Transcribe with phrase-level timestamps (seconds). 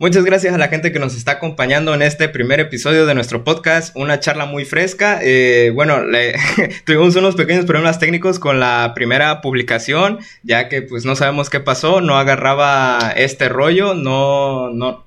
[0.00, 3.44] Muchas gracias a la gente que nos está acompañando en este primer episodio de nuestro
[3.44, 5.20] podcast, una charla muy fresca.
[5.22, 6.34] Eh, bueno, le-
[6.84, 11.60] tuvimos unos pequeños problemas técnicos con la primera publicación, ya que pues no sabemos qué
[11.60, 15.06] pasó, no agarraba este rollo, no, no,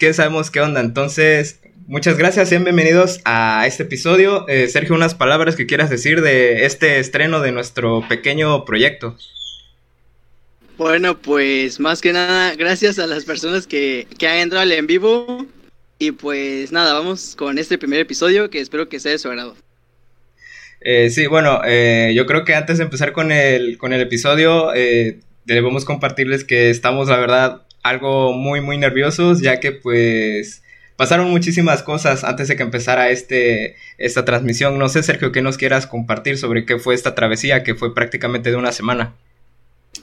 [0.00, 0.80] es sabemos qué onda.
[0.80, 4.46] Entonces, muchas gracias, sean bienvenidos a este episodio.
[4.48, 9.16] Eh, Sergio, unas palabras que quieras decir de este estreno de nuestro pequeño proyecto.
[10.80, 14.86] Bueno, pues más que nada, gracias a las personas que, que han entrado al en
[14.86, 15.46] vivo.
[15.98, 19.56] Y pues nada, vamos con este primer episodio que espero que sea de su agrado.
[20.80, 24.72] Eh, sí, bueno, eh, yo creo que antes de empezar con el, con el episodio,
[24.74, 30.62] eh, debemos compartirles que estamos, la verdad, algo muy, muy nerviosos, ya que pues
[30.96, 34.78] pasaron muchísimas cosas antes de que empezara este, esta transmisión.
[34.78, 38.50] No sé, Sergio, ¿qué nos quieras compartir sobre qué fue esta travesía, que fue prácticamente
[38.50, 39.14] de una semana?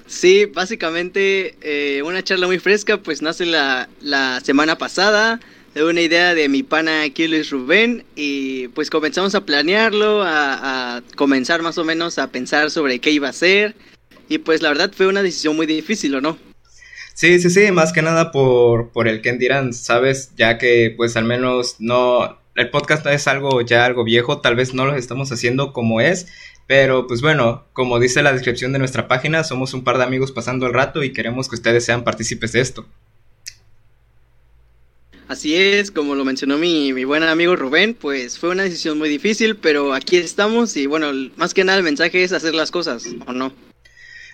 [0.07, 5.39] Sí, básicamente eh, una charla muy fresca, pues nace la, la semana pasada
[5.77, 11.03] de una idea de mi pana aquí Luis Rubén y pues comenzamos a planearlo, a,
[11.15, 13.75] comenzar más o menos a pensar sobre qué iba a ser
[14.27, 16.37] y pues la verdad fue una decisión muy difícil, ¿o no?
[17.13, 20.31] Sí, sí, sí, más que nada por, por el Ken dirán, ¿sabes?
[20.35, 24.55] Ya que pues al menos no, el podcast no es algo ya algo viejo, tal
[24.55, 26.27] vez no lo estamos haciendo como es,
[26.67, 30.33] pero pues bueno, como dice la descripción de nuestra página, somos un par de amigos
[30.33, 32.85] pasando el rato y queremos que ustedes sean partícipes de esto.
[35.29, 39.09] Así es, como lo mencionó mi, mi buen amigo Rubén, pues fue una decisión muy
[39.09, 43.05] difícil, pero aquí estamos y bueno, más que nada el mensaje es hacer las cosas,
[43.25, 43.51] ¿o no?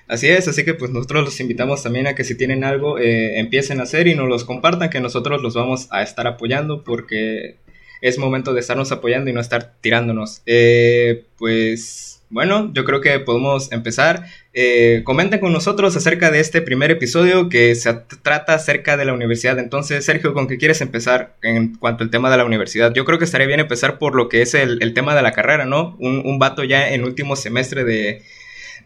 [0.08, 3.40] Así es, así que pues nosotros los invitamos también a que si tienen algo eh,
[3.40, 7.58] empiecen a hacer y nos los compartan, que nosotros los vamos a estar apoyando porque
[8.02, 10.42] es momento de estarnos apoyando y no estar tirándonos.
[10.46, 14.26] Eh, pues bueno, yo creo que podemos empezar.
[14.54, 17.94] Eh, comenten con nosotros acerca de este primer episodio que se
[18.24, 19.60] trata acerca de la universidad.
[19.60, 22.92] Entonces, Sergio, ¿con qué quieres empezar en cuanto al tema de la universidad?
[22.94, 25.66] Yo creo que estaría bien empezar por lo que es el, tema de la carrera,
[25.66, 25.96] ¿no?
[26.00, 28.24] Un, un vato ya en último semestre de,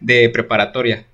[0.00, 1.06] de preparatoria.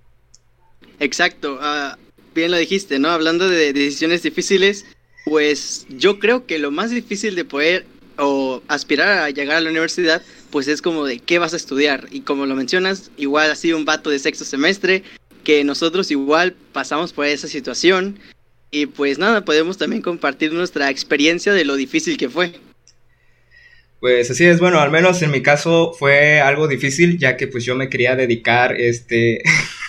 [0.98, 1.96] Exacto, uh,
[2.34, 3.10] bien lo dijiste, ¿no?
[3.10, 4.86] Hablando de decisiones difíciles,
[5.24, 7.86] pues yo creo que lo más difícil de poder
[8.18, 10.22] o aspirar a llegar a la universidad,
[10.54, 12.06] pues es como de qué vas a estudiar.
[12.12, 15.02] Y como lo mencionas, igual ha sido un vato de sexto semestre,
[15.42, 18.20] que nosotros igual pasamos por esa situación.
[18.70, 22.52] Y pues nada, podemos también compartir nuestra experiencia de lo difícil que fue.
[23.98, 27.64] Pues así es, bueno, al menos en mi caso fue algo difícil, ya que pues
[27.64, 29.42] yo me quería dedicar, este,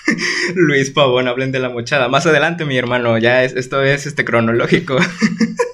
[0.55, 2.07] Luis Pavón, hablen de la mochada.
[2.07, 4.97] Más adelante, mi hermano, ya es, esto es, este, cronológico.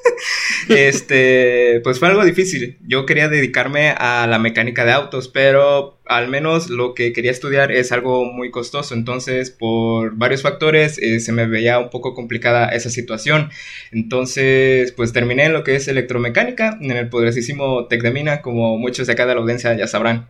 [0.76, 2.78] este, pues fue algo difícil.
[2.86, 7.72] Yo quería dedicarme a la mecánica de autos, pero al menos lo que quería estudiar
[7.72, 8.94] es algo muy costoso.
[8.94, 13.50] Entonces, por varios factores, eh, se me veía un poco complicada esa situación.
[13.92, 18.78] Entonces, pues terminé en lo que es electromecánica, en el poderosísimo Tec de Mina, como
[18.78, 20.28] muchos de acá de la audiencia ya sabrán.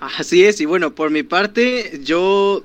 [0.00, 2.62] Así es, y bueno, por mi parte, yo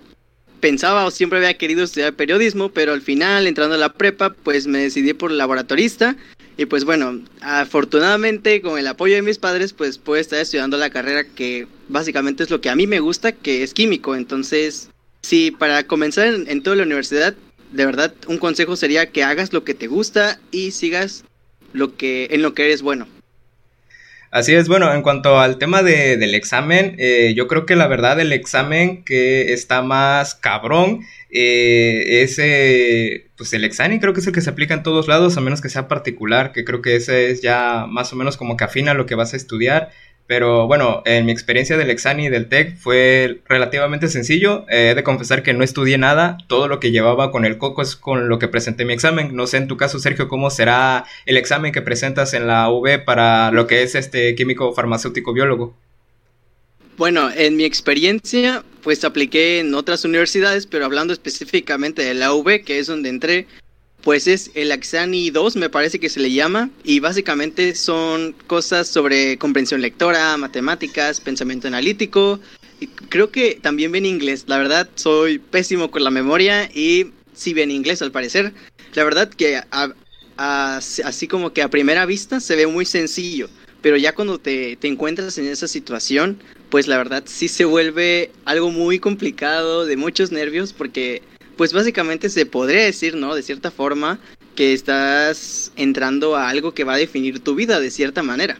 [0.63, 4.65] pensaba o siempre había querido estudiar periodismo, pero al final, entrando a la prepa, pues
[4.65, 6.15] me decidí por laboratorista.
[6.56, 10.89] Y pues bueno, afortunadamente con el apoyo de mis padres, pues puedo estar estudiando la
[10.89, 14.15] carrera que básicamente es lo que a mí me gusta, que es químico.
[14.15, 14.89] Entonces,
[15.21, 17.36] sí, para comenzar en, en toda la universidad,
[17.74, 21.25] de verdad, un consejo sería que hagas lo que te gusta y sigas
[21.74, 23.06] lo que, en lo que eres bueno.
[24.33, 27.85] Así es, bueno, en cuanto al tema de, del examen, eh, yo creo que la
[27.85, 34.21] verdad el examen que está más cabrón eh, es eh, pues el examen, creo que
[34.21, 36.81] es el que se aplica en todos lados, a menos que sea particular, que creo
[36.81, 39.91] que ese es ya más o menos como que afina lo que vas a estudiar.
[40.25, 44.65] Pero bueno, en mi experiencia del Exani y del TEC fue relativamente sencillo.
[44.69, 46.37] Eh, he de confesar que no estudié nada.
[46.47, 49.35] Todo lo que llevaba con el coco es con lo que presenté mi examen.
[49.35, 53.03] No sé en tu caso, Sergio, cómo será el examen que presentas en la UV
[53.03, 55.75] para lo que es este químico farmacéutico biólogo.
[56.95, 62.63] Bueno, en mi experiencia, pues apliqué en otras universidades, pero hablando específicamente de la UV,
[62.63, 63.47] que es donde entré,
[64.03, 68.88] pues es el Axani 2, me parece que se le llama, y básicamente son cosas
[68.88, 72.39] sobre comprensión lectora, matemáticas, pensamiento analítico,
[72.81, 77.53] y creo que también ven inglés, la verdad soy pésimo con la memoria y sí
[77.53, 78.53] ven inglés al parecer,
[78.94, 79.61] la verdad que
[80.35, 83.49] así como que a primera vista se ve muy sencillo,
[83.81, 86.39] pero ya cuando te, te encuentras en esa situación,
[86.69, 91.21] pues la verdad sí se vuelve algo muy complicado, de muchos nervios, porque
[91.57, 93.35] pues básicamente se podría decir, ¿no?
[93.35, 94.19] De cierta forma,
[94.55, 98.59] que estás entrando a algo que va a definir tu vida de cierta manera.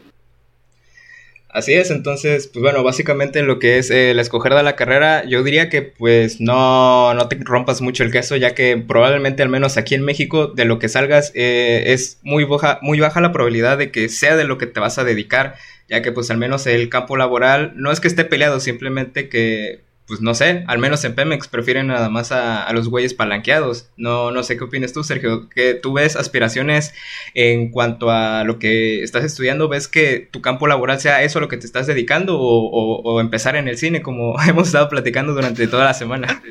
[1.54, 5.44] Así es, entonces, pues bueno, básicamente lo que es el escoger de la carrera, yo
[5.44, 9.76] diría que pues no, no te rompas mucho el queso, ya que probablemente al menos
[9.76, 13.78] aquí en México de lo que salgas eh, es muy baja, muy baja la probabilidad
[13.78, 15.54] de que sea de lo que te vas a dedicar,
[15.88, 19.82] ya que pues al menos el campo laboral no es que esté peleado, simplemente que
[20.06, 23.88] pues no sé, al menos en Pemex prefieren nada más a, los güeyes palanqueados.
[23.96, 26.92] No, no sé qué opinas tú, Sergio, que tú ves aspiraciones
[27.32, 31.42] en cuanto a lo que estás estudiando, ves que tu campo laboral sea eso a
[31.42, 35.66] lo que te estás dedicando o, empezar en el cine, como hemos estado platicando durante
[35.66, 36.42] toda la semana.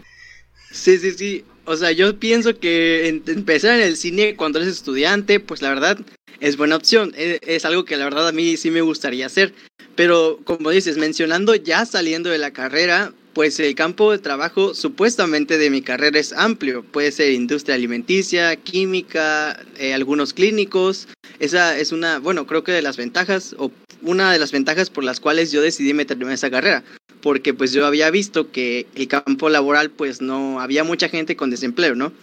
[0.72, 1.46] Sí, sí, sí.
[1.66, 6.00] O sea, yo pienso que empezar en el cine cuando eres estudiante, pues la verdad
[6.40, 7.14] es buena opción.
[7.16, 9.54] Es, es algo que la verdad a mí sí me gustaría hacer.
[9.96, 15.58] Pero como dices, mencionando ya saliendo de la carrera, pues el campo de trabajo supuestamente
[15.58, 16.84] de mi carrera es amplio.
[16.84, 21.08] Puede ser industria alimenticia, química, eh, algunos clínicos.
[21.40, 23.72] Esa es una, bueno, creo que de las ventajas, o
[24.02, 26.84] una de las ventajas por las cuales yo decidí meterme en esa carrera.
[27.22, 31.50] Porque pues yo había visto que el campo laboral pues no, había mucha gente con
[31.50, 32.14] desempleo, ¿no?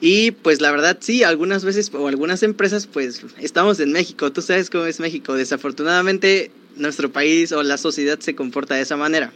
[0.00, 4.42] Y pues la verdad sí, algunas veces o algunas empresas pues estamos en México, tú
[4.42, 9.32] sabes cómo es México, desafortunadamente nuestro país o la sociedad se comporta de esa manera.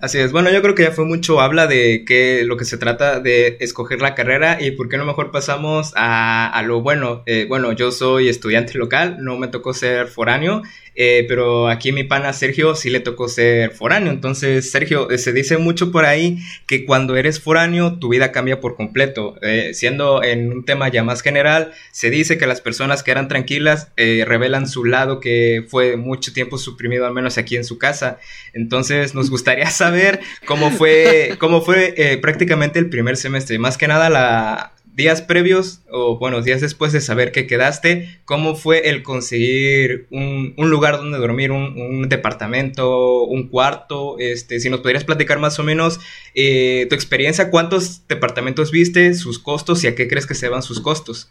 [0.00, 2.78] Así es, bueno, yo creo que ya fue mucho habla de que lo que se
[2.78, 7.24] trata de escoger la carrera y por qué no mejor pasamos a, a lo bueno.
[7.26, 10.62] Eh, bueno, yo soy estudiante local, no me tocó ser foráneo,
[11.00, 14.12] eh, pero aquí mi pana Sergio sí le tocó ser foráneo.
[14.12, 18.60] Entonces, Sergio, eh, se dice mucho por ahí que cuando eres foráneo tu vida cambia
[18.60, 19.36] por completo.
[19.42, 23.28] Eh, siendo en un tema ya más general, se dice que las personas que eran
[23.28, 28.18] tranquilas revelan su lado que fue mucho tiempo suprimido, al menos aquí en su casa.
[28.52, 33.56] Entonces, nos gustaría saber cómo fue, cómo fue prácticamente el primer semestre.
[33.60, 38.56] Más que nada la, días previos o bueno, días después de saber que quedaste, ¿cómo
[38.56, 44.18] fue el conseguir un, lugar donde dormir, un, departamento, un cuarto?
[44.18, 46.00] Este, si nos podrías platicar más o menos
[46.34, 50.64] eh, tu experiencia, cuántos departamentos viste, sus costos y a qué crees que se van
[50.64, 51.30] sus costos.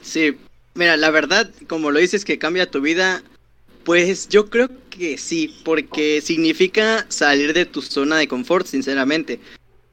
[0.00, 0.34] Sí,
[0.74, 3.22] mira, la verdad, como lo dices que cambia tu vida,
[3.84, 9.38] pues yo creo que sí, porque significa salir de tu zona de confort, sinceramente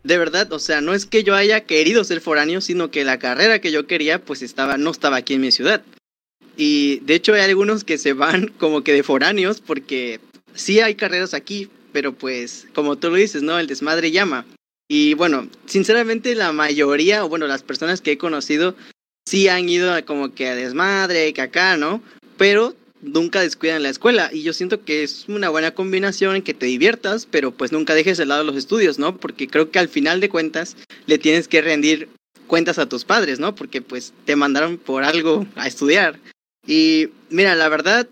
[0.05, 3.17] de verdad, o sea, no es que yo haya querido ser foráneo, sino que la
[3.17, 5.81] carrera que yo quería, pues estaba, no estaba aquí en mi ciudad.
[6.55, 10.19] Y de hecho hay algunos que se van como que de foráneos, porque
[10.53, 13.57] sí hay carreras aquí, pero pues, como tú lo dices, ¿no?
[13.57, 14.45] El desmadre llama.
[14.87, 18.75] Y bueno, sinceramente la mayoría, o bueno, las personas que he conocido,
[19.27, 22.03] sí han ido como que a desmadre, que acá, ¿no?
[22.37, 26.53] Pero nunca descuidan la escuela y yo siento que es una buena combinación en que
[26.53, 29.17] te diviertas, pero pues nunca dejes de lado los estudios, ¿no?
[29.17, 30.75] Porque creo que al final de cuentas
[31.05, 32.09] le tienes que rendir
[32.47, 33.55] cuentas a tus padres, ¿no?
[33.55, 36.19] Porque pues te mandaron por algo a estudiar.
[36.65, 38.07] Y mira, la verdad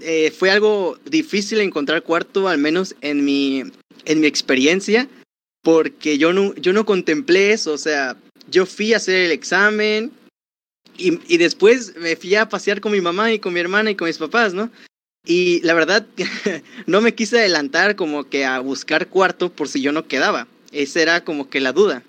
[0.00, 3.62] eh, fue algo difícil encontrar cuarto, al menos en mi,
[4.04, 5.08] en mi experiencia,
[5.62, 8.16] porque yo no, yo no contemplé eso, o sea,
[8.50, 10.10] yo fui a hacer el examen,
[10.96, 13.94] y, y, después me fui a pasear con mi mamá y con mi hermana y
[13.94, 14.70] con mis papás, ¿no?
[15.24, 16.06] Y la verdad,
[16.86, 20.48] no me quise adelantar como que a buscar cuarto por si yo no quedaba.
[20.72, 22.02] Esa era como que la duda.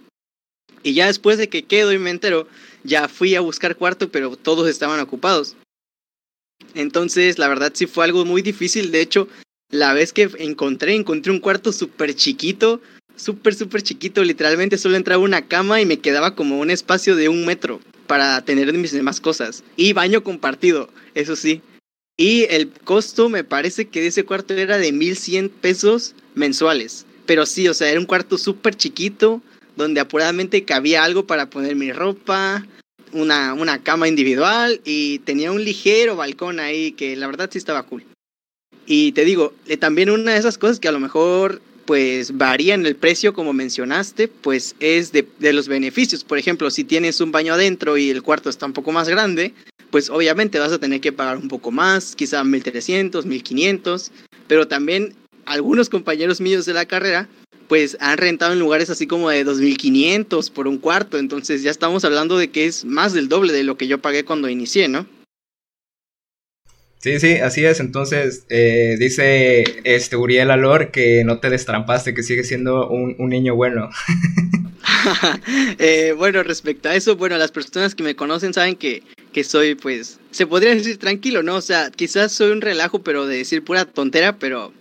[0.81, 2.47] Y ya después de que quedo y me entero,
[2.83, 5.55] ya fui a buscar cuarto, pero todos estaban ocupados.
[6.73, 8.91] Entonces, la verdad sí fue algo muy difícil.
[8.91, 9.27] De hecho,
[9.69, 12.81] la vez que encontré, encontré un cuarto súper chiquito,
[13.15, 14.23] súper, súper chiquito.
[14.23, 17.79] Literalmente solo entraba una cama y me quedaba como un espacio de un metro
[18.13, 19.63] para tener mis demás cosas.
[19.75, 21.63] Y baño compartido, eso sí.
[22.15, 27.07] Y el costo me parece que de ese cuarto era de 1100 pesos mensuales.
[27.25, 29.41] Pero sí, o sea, era un cuarto súper chiquito,
[29.75, 32.63] donde apuradamente cabía algo para poner mi ropa,
[33.13, 37.81] una, una cama individual y tenía un ligero balcón ahí que la verdad sí estaba
[37.81, 38.05] cool.
[38.85, 42.73] Y te digo, eh, también una de esas cosas que a lo mejor pues varía
[42.73, 46.23] en el precio como mencionaste, pues es de, de, los beneficios.
[46.23, 49.53] Por ejemplo, si tienes un baño adentro y el cuarto está un poco más grande,
[49.91, 54.11] pues obviamente vas a tener que pagar un poco más, quizá 1300, 1500,
[54.47, 55.13] pero también
[55.45, 57.27] algunos compañeros míos de la carrera
[57.67, 62.03] pues han rentado en lugares así como de 2500 por un cuarto, entonces ya estamos
[62.05, 65.07] hablando de que es más del doble de lo que yo pagué cuando inicié, ¿no?
[67.03, 67.81] Sí, sí, así es.
[67.81, 73.29] Entonces, eh, dice este Uriel Alor que no te destrampaste, que sigue siendo un, un
[73.29, 73.89] niño bueno.
[75.79, 79.75] eh, bueno, respecto a eso, bueno, las personas que me conocen saben que, que soy,
[79.75, 81.55] pues, se podría decir tranquilo, ¿no?
[81.55, 84.71] O sea, quizás soy un relajo, pero de decir pura tontera, pero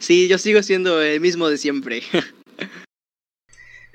[0.00, 2.02] sí, yo sigo siendo el mismo de siempre.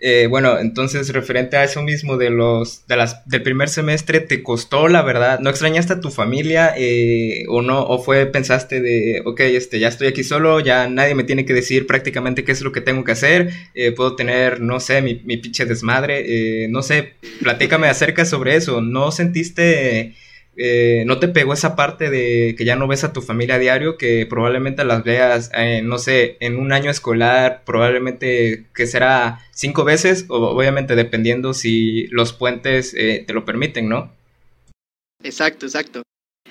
[0.08, 4.44] Eh, bueno, entonces referente a eso mismo de los de las del primer semestre, ¿te
[4.44, 5.40] costó la verdad?
[5.40, 7.82] ¿No extrañaste a tu familia eh, o no?
[7.82, 11.56] ¿O fue pensaste de, ok, este, ya estoy aquí solo, ya nadie me tiene que
[11.56, 15.24] decir prácticamente qué es lo que tengo que hacer, eh, puedo tener, no sé, mi,
[15.26, 20.14] mi pinche desmadre, eh, no sé, platícame acerca sobre eso, ¿no sentiste
[20.58, 23.60] eh, no te pegó esa parte de que ya no ves a tu familia a
[23.60, 29.40] diario, que probablemente las veas, eh, no sé, en un año escolar, probablemente que será
[29.52, 34.14] cinco veces, o obviamente dependiendo si los puentes eh, te lo permiten, ¿no?
[35.24, 36.04] Exacto, exacto.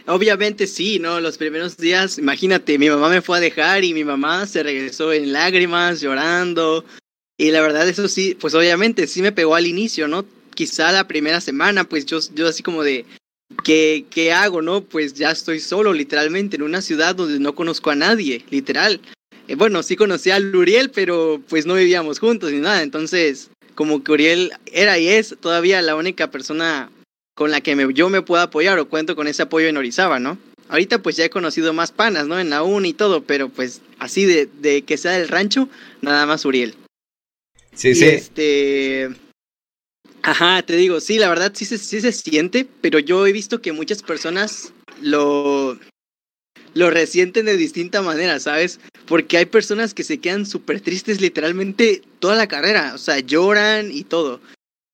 [0.07, 1.19] Obviamente sí, ¿no?
[1.21, 5.15] Los primeros días, imagínate, mi mamá me fue a dejar y mi mamá se regresó
[5.15, 6.85] en lágrimas, llorando.
[7.39, 10.27] Y la verdad, eso sí, pues obviamente sí me pegó al inicio, ¿no?
[10.55, 13.07] Quizá la primera semana, pues yo, yo así como de,
[13.63, 14.83] ¿Qué, ¿Qué hago, no?
[14.83, 19.01] Pues ya estoy solo, literalmente, en una ciudad donde no conozco a nadie, literal.
[19.49, 22.83] Eh, bueno, sí conocí a Uriel, pero pues no vivíamos juntos ni nada.
[22.83, 26.91] Entonces, como que Uriel era y es todavía la única persona
[27.35, 30.19] con la que me, yo me puedo apoyar o cuento con ese apoyo en Orizaba,
[30.19, 30.39] ¿no?
[30.69, 32.39] Ahorita pues ya he conocido más panas, ¿no?
[32.39, 35.69] En la uni y todo, pero pues así de, de que sea del rancho,
[36.01, 36.75] nada más Uriel.
[37.75, 38.05] Sí, y sí.
[38.05, 39.11] Este,
[40.27, 43.61] Ajá, te digo, sí, la verdad sí se, sí se siente, pero yo he visto
[43.61, 45.79] que muchas personas lo,
[46.73, 48.81] lo resienten de distinta manera, ¿sabes?
[49.05, 53.91] Porque hay personas que se quedan súper tristes literalmente toda la carrera, o sea, lloran
[53.93, 54.41] y todo.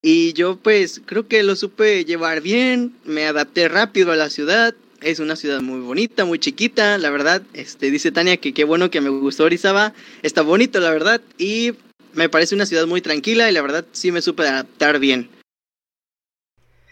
[0.03, 4.75] Y yo pues creo que lo supe llevar bien, me adapté rápido a la ciudad,
[5.01, 8.91] es una ciudad muy bonita, muy chiquita, la verdad, este, dice Tania que qué bueno
[8.91, 11.75] que me gustó Orizaba, está bonito la verdad, y
[12.14, 15.31] me parece una ciudad muy tranquila y la verdad sí me supe adaptar bien.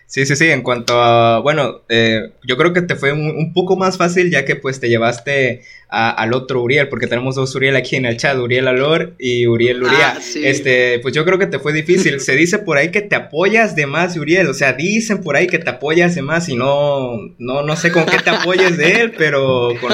[0.09, 3.53] Sí, sí, sí, en cuanto a, bueno, eh, yo creo que te fue un, un,
[3.53, 5.61] poco más fácil ya que pues te llevaste
[5.91, 9.47] a, al otro Uriel, porque tenemos dos Uriel aquí en el chat, Uriel Alor y
[9.47, 10.15] Uriel Luria.
[10.17, 10.47] Ah, sí.
[10.47, 12.21] Este, pues yo creo que te fue difícil.
[12.21, 15.47] Se dice por ahí que te apoyas de más, Uriel, o sea, dicen por ahí
[15.47, 19.03] que te apoyas de más y no, no, no sé con qué te apoyes de
[19.03, 19.93] él, pero con,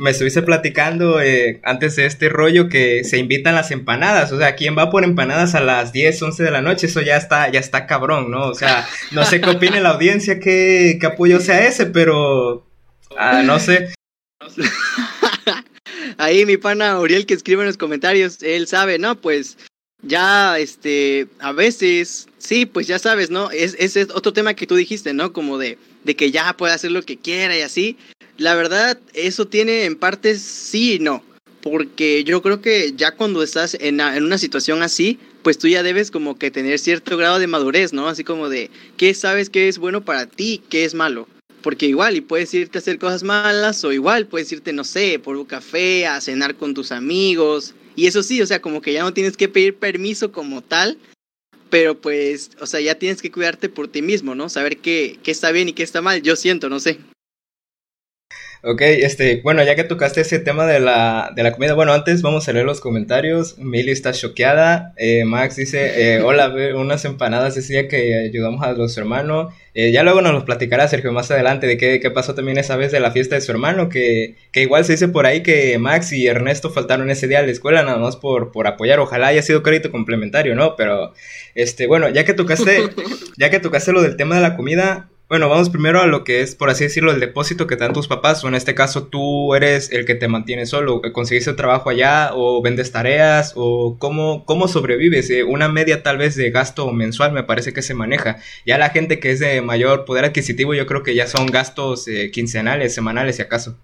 [0.00, 4.56] me estuviste platicando eh, antes de este rollo que se invitan las empanadas, o sea,
[4.56, 6.86] ¿quién va por empanadas a las 10, 11 de la noche?
[6.86, 8.48] Eso ya está, ya está cabrón, ¿no?
[8.48, 12.66] O sea, no sé qué opine la audiencia, qué, qué apoyo sea ese, pero
[13.16, 13.92] ah, no sé.
[16.18, 19.20] Ahí mi pana Uriel que escribe en los comentarios, él sabe, ¿no?
[19.20, 19.56] Pues
[20.02, 23.50] ya, este, a veces, sí, pues ya sabes, ¿no?
[23.50, 25.32] Es, ese es otro tema que tú dijiste, ¿no?
[25.32, 27.96] Como de, de que ya puede hacer lo que quiera y así.
[28.40, 31.22] La verdad, eso tiene en partes sí y no.
[31.60, 35.82] Porque yo creo que ya cuando estás en, en una situación así, pues tú ya
[35.82, 38.08] debes como que tener cierto grado de madurez, ¿no?
[38.08, 41.28] Así como de, ¿qué sabes que es bueno para ti, qué es malo?
[41.60, 45.18] Porque igual, y puedes irte a hacer cosas malas, o igual puedes irte, no sé,
[45.18, 47.74] por un café, a cenar con tus amigos.
[47.94, 50.96] Y eso sí, o sea, como que ya no tienes que pedir permiso como tal,
[51.68, 54.48] pero pues, o sea, ya tienes que cuidarte por ti mismo, ¿no?
[54.48, 57.00] Saber qué, qué está bien y qué está mal, yo siento, no sé.
[58.62, 62.20] Ok, este, bueno, ya que tocaste ese tema de la, de la comida, bueno, antes
[62.20, 63.56] vamos a leer los comentarios.
[63.56, 64.92] Mili está choqueada.
[64.98, 69.54] Eh, Max dice, eh, hola, unas empanadas ese día que ayudamos a los hermanos.
[69.72, 72.76] Eh, ya luego nos los platicará Sergio más adelante de qué, qué, pasó también esa
[72.76, 75.78] vez de la fiesta de su hermano, que, que igual se dice por ahí que
[75.78, 79.00] Max y Ernesto faltaron ese día a la escuela nada más por, por apoyar.
[79.00, 80.76] Ojalá haya sido crédito complementario, ¿no?
[80.76, 81.14] Pero,
[81.54, 82.82] este, bueno, ya que tocaste,
[83.38, 86.40] ya que tocaste lo del tema de la comida, bueno, vamos primero a lo que
[86.40, 89.04] es, por así decirlo, el depósito que te dan tus papás, o en este caso
[89.06, 94.44] tú eres el que te mantiene solo, conseguiste trabajo allá, o vendes tareas, o cómo,
[94.44, 98.42] cómo sobrevives, eh, una media tal vez de gasto mensual me parece que se maneja.
[98.66, 102.08] Ya la gente que es de mayor poder adquisitivo, yo creo que ya son gastos
[102.08, 103.78] eh, quincenales, semanales, si acaso.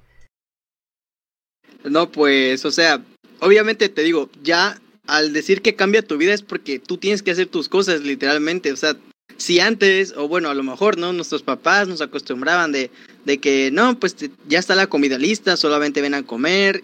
[1.85, 3.05] No, pues, o sea,
[3.39, 7.31] obviamente te digo, ya al decir que cambia tu vida es porque tú tienes que
[7.31, 8.97] hacer tus cosas, literalmente, o sea,
[9.37, 11.13] si antes, o bueno, a lo mejor, ¿no?
[11.13, 12.91] Nuestros papás nos acostumbraban de,
[13.25, 14.17] de que, no, pues
[14.49, 16.83] ya está la comida lista, solamente ven a comer,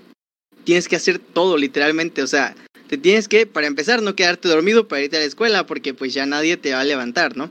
[0.64, 2.54] tienes que hacer todo literalmente, o sea,
[2.88, 6.12] te tienes que, para empezar, no quedarte dormido para irte a la escuela, porque pues
[6.12, 7.50] ya nadie te va a levantar, ¿no?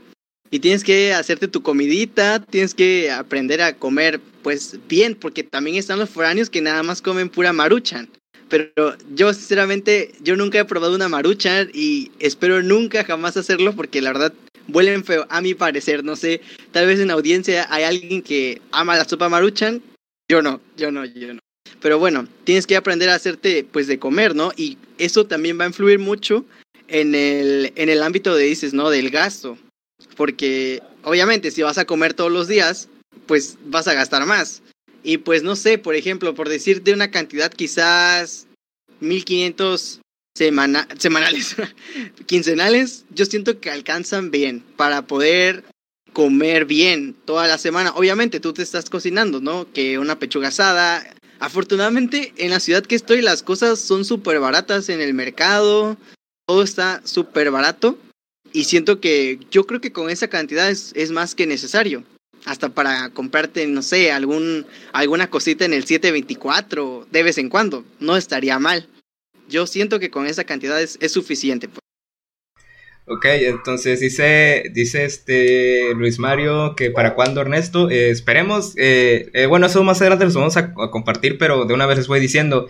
[0.50, 5.76] Y tienes que hacerte tu comidita, tienes que aprender a comer, pues bien, porque también
[5.76, 8.08] están los foráneos que nada más comen pura maruchan.
[8.52, 14.02] Pero yo sinceramente, yo nunca he probado una maruchan y espero nunca jamás hacerlo porque
[14.02, 14.34] la verdad
[14.68, 16.04] huelen feo, a mi parecer.
[16.04, 19.80] No sé, tal vez en la audiencia hay alguien que ama la sopa maruchan.
[20.30, 21.40] Yo no, yo no, yo no.
[21.80, 24.52] Pero bueno, tienes que aprender a hacerte pues de comer, ¿no?
[24.54, 26.44] Y eso también va a influir mucho
[26.88, 28.90] en el, en el ámbito de, dices, ¿no?
[28.90, 29.56] Del gasto.
[30.14, 32.90] Porque obviamente si vas a comer todos los días,
[33.24, 34.62] pues vas a gastar más.
[35.02, 38.46] Y pues no sé, por ejemplo, por decirte una cantidad quizás
[39.00, 40.00] 1500
[40.34, 41.56] semana, semanales,
[42.26, 45.64] quincenales, yo siento que alcanzan bien para poder
[46.12, 47.92] comer bien toda la semana.
[47.94, 49.70] Obviamente tú te estás cocinando, ¿no?
[49.72, 51.04] Que una pechuga asada.
[51.40, 55.96] Afortunadamente en la ciudad que estoy las cosas son súper baratas en el mercado,
[56.46, 57.98] todo está súper barato
[58.52, 62.04] y siento que yo creo que con esa cantidad es, es, más que necesario.
[62.44, 67.84] Hasta para comprarte, no sé, algún, alguna cosita en el 724 de vez en cuando.
[68.00, 68.88] No estaría mal
[69.52, 71.68] yo siento que con esa cantidad es, suficiente.
[71.68, 71.78] Pues.
[73.06, 79.46] Ok, entonces dice, dice este Luis Mario que para cuándo Ernesto, eh, esperemos, eh, eh,
[79.46, 82.68] bueno, eso más adelante los vamos a, compartir, pero de una vez les voy diciendo,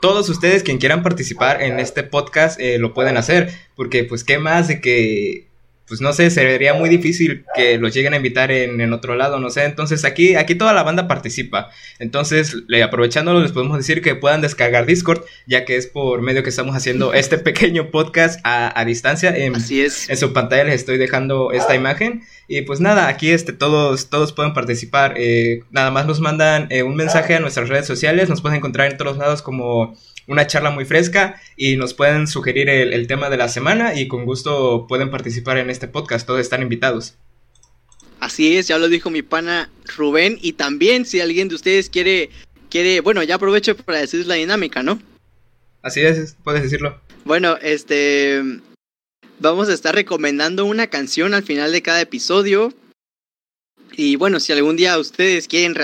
[0.00, 4.68] todos ustedes quien quieran participar en este podcast lo pueden hacer, porque pues qué más
[4.68, 5.48] de que
[5.86, 9.50] pues no sé, sería muy difícil que los lleguen a invitar en, otro lado, no
[9.50, 9.64] sé.
[9.64, 11.70] Entonces aquí, aquí toda la banda participa.
[11.98, 16.42] Entonces, le, aprovechándolo, les podemos decir que puedan descargar Discord, ya que es por medio
[16.42, 19.36] que estamos haciendo este pequeño podcast a, distancia.
[19.36, 20.08] En, Así es.
[20.08, 22.22] En su pantalla les estoy dejando esta imagen.
[22.48, 25.14] Y pues nada, aquí este, todos, todos pueden participar.
[25.16, 28.28] Eh, nada más nos mandan eh, un mensaje a nuestras redes sociales.
[28.30, 32.68] Nos pueden encontrar en todos lados como una charla muy fresca y nos pueden sugerir
[32.68, 36.62] el, tema de la semana y con gusto pueden participar en este podcast, todos están
[36.62, 37.14] invitados.
[38.20, 42.30] Así es, ya lo dijo mi pana Rubén y también si alguien de ustedes quiere,
[42.70, 45.00] quiere, bueno, ya aprovecho para decir la dinámica, ¿no?
[45.82, 47.00] Así es, puedes decirlo.
[47.24, 48.42] Bueno, este,
[49.38, 52.72] vamos a estar recomendando una canción al final de cada episodio
[53.96, 55.74] y bueno, si algún día ustedes quieren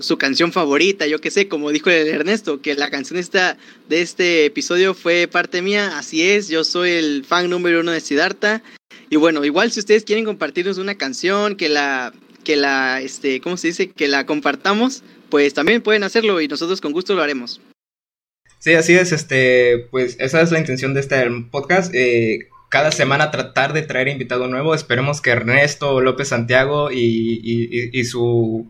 [0.00, 3.56] su canción favorita, yo que sé, como dijo el Ernesto, que la canción esta
[3.88, 8.00] de este episodio fue parte mía, así es, yo soy el fan número uno de
[8.00, 8.62] Siddhartha.
[9.08, 12.12] Y bueno, igual si ustedes quieren compartirnos una canción, que la,
[12.44, 13.90] que la, este, ¿cómo se dice?
[13.90, 17.60] Que la compartamos, pues también pueden hacerlo y nosotros con gusto lo haremos.
[18.58, 21.92] Sí, así es, este, pues esa es la intención de este podcast.
[21.94, 24.74] Eh, cada semana tratar de traer invitado nuevo.
[24.74, 28.66] Esperemos que Ernesto López Santiago y, su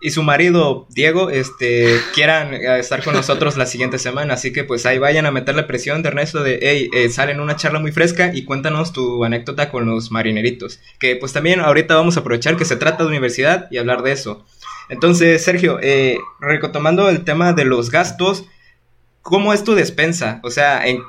[0.00, 4.34] y su marido Diego este quieran eh, estar con nosotros la siguiente semana.
[4.34, 7.56] Así que pues ahí vayan a meterle presión de Ernesto de hey, eh, salen una
[7.56, 10.80] charla muy fresca y cuéntanos tu anécdota con los marineritos.
[10.98, 14.12] Que pues también ahorita vamos a aprovechar que se trata de universidad y hablar de
[14.12, 14.46] eso.
[14.88, 18.46] Entonces, Sergio, eh, retomando el tema de los gastos,
[19.20, 20.40] ¿cómo es tu despensa?
[20.42, 21.02] O sea, ¿en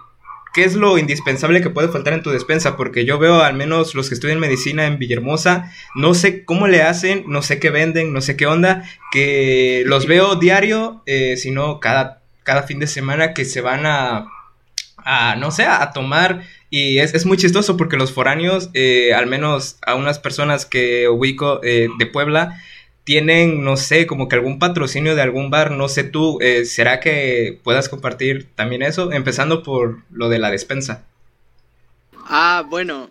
[0.53, 2.77] ¿qué es lo indispensable que puede faltar en tu despensa?
[2.77, 6.83] Porque yo veo al menos los que estudian medicina en Villahermosa, no sé cómo le
[6.83, 11.79] hacen, no sé qué venden, no sé qué onda, que los veo diario, eh, sino
[11.79, 14.27] cada, cada fin de semana que se van a,
[14.97, 19.27] a no sé, a tomar Y es, es muy chistoso porque los foráneos, eh, al
[19.27, 22.61] menos a unas personas que ubico eh, de Puebla,
[23.03, 26.99] tienen, no sé, como que algún patrocinio de algún bar, no sé tú, eh, ¿será
[26.99, 29.11] que puedas compartir también eso?
[29.11, 31.05] Empezando por lo de la despensa.
[32.25, 33.09] Ah, bueno.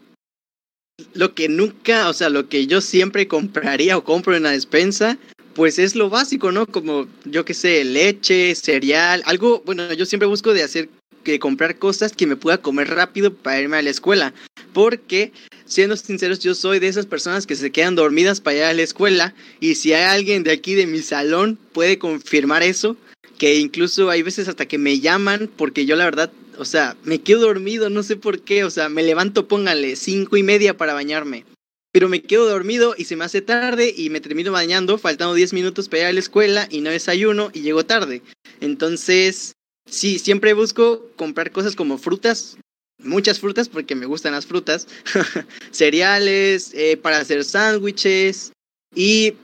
[1.14, 5.18] Lo que nunca, o sea, lo que yo siempre compraría o compro en la despensa,
[5.54, 6.66] pues es lo básico, ¿no?
[6.66, 10.88] Como, yo qué sé, leche, cereal, algo, bueno, yo siempre busco de hacer
[11.22, 14.34] que comprar cosas que me pueda comer rápido para irme a la escuela.
[14.72, 15.32] Porque,
[15.64, 18.82] siendo sinceros, yo soy de esas personas que se quedan dormidas para ir a la
[18.82, 19.34] escuela.
[19.60, 22.96] Y si hay alguien de aquí de mi salón, puede confirmar eso.
[23.38, 27.20] Que incluso hay veces hasta que me llaman, porque yo la verdad, o sea, me
[27.20, 28.64] quedo dormido, no sé por qué.
[28.64, 31.44] O sea, me levanto, póngale, cinco y media para bañarme.
[31.92, 35.52] Pero me quedo dormido y se me hace tarde y me termino bañando, faltando 10
[35.52, 38.22] minutos para ir a la escuela y no desayuno y llego tarde.
[38.60, 39.56] Entonces,
[39.92, 42.56] Sí, siempre busco comprar cosas como frutas,
[42.98, 44.88] muchas frutas porque me gustan las frutas,
[45.70, 48.52] cereales, eh, para hacer sándwiches
[48.94, 49.34] y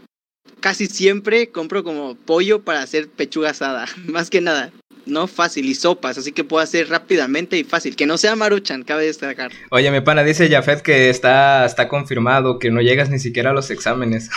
[0.60, 4.72] casi siempre compro como pollo para hacer pechuga asada, más que nada.
[5.04, 7.94] No fácil y sopas, así que puedo hacer rápidamente y fácil.
[7.94, 9.52] Que no sea maruchan, cabe destacar.
[9.70, 13.54] Oye, mi pana, dice Jafet que está, está confirmado, que no llegas ni siquiera a
[13.54, 14.30] los exámenes.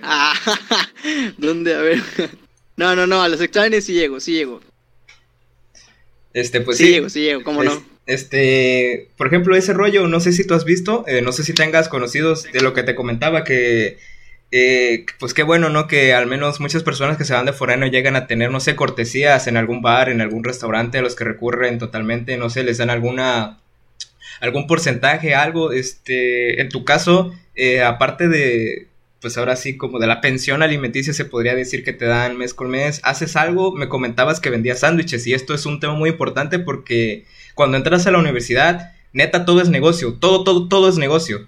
[0.00, 0.34] Ah,
[1.38, 1.74] ¿dónde?
[1.74, 2.02] A ver.
[2.76, 4.60] No, no, no, a los exámenes sí llego, sí llego.
[6.32, 6.84] Este, pues sí.
[6.84, 7.82] Sí llego, sí llego, cómo no.
[8.06, 11.52] Este, por ejemplo, ese rollo, no sé si tú has visto, eh, no sé si
[11.54, 13.98] tengas conocidos de lo que te comentaba, que,
[14.50, 15.86] eh, pues qué bueno, ¿no?
[15.86, 18.74] Que al menos muchas personas que se van de foreno llegan a tener, no sé,
[18.74, 22.78] cortesías en algún bar, en algún restaurante a los que recurren totalmente, no sé, les
[22.78, 23.60] dan alguna,
[24.40, 28.88] algún porcentaje, algo, este, en tu caso, eh, aparte de,
[29.20, 32.54] pues ahora sí, como de la pensión alimenticia se podría decir que te dan mes
[32.54, 33.00] con mes.
[33.02, 37.26] Haces algo, me comentabas que vendías sándwiches y esto es un tema muy importante porque
[37.54, 41.46] cuando entras a la universidad, neta, todo es negocio, todo, todo, todo es negocio.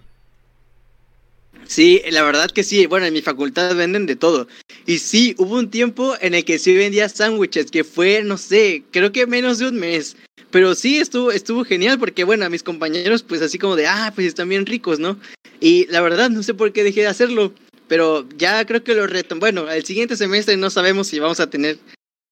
[1.67, 2.85] Sí, la verdad que sí.
[2.85, 4.47] Bueno, en mi facultad venden de todo.
[4.85, 8.83] Y sí, hubo un tiempo en el que sí vendía sándwiches, que fue, no sé,
[8.91, 10.17] creo que menos de un mes.
[10.51, 14.13] Pero sí, estuvo, estuvo genial porque, bueno, a mis compañeros, pues así como de, ah,
[14.15, 15.19] pues están bien ricos, ¿no?
[15.61, 17.55] Y la verdad, no sé por qué dejé de hacerlo.
[17.88, 19.37] Pero ya creo que lo reto.
[19.38, 21.79] Bueno, el siguiente semestre no sabemos si vamos a tener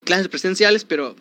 [0.03, 1.15] clases presenciales, pero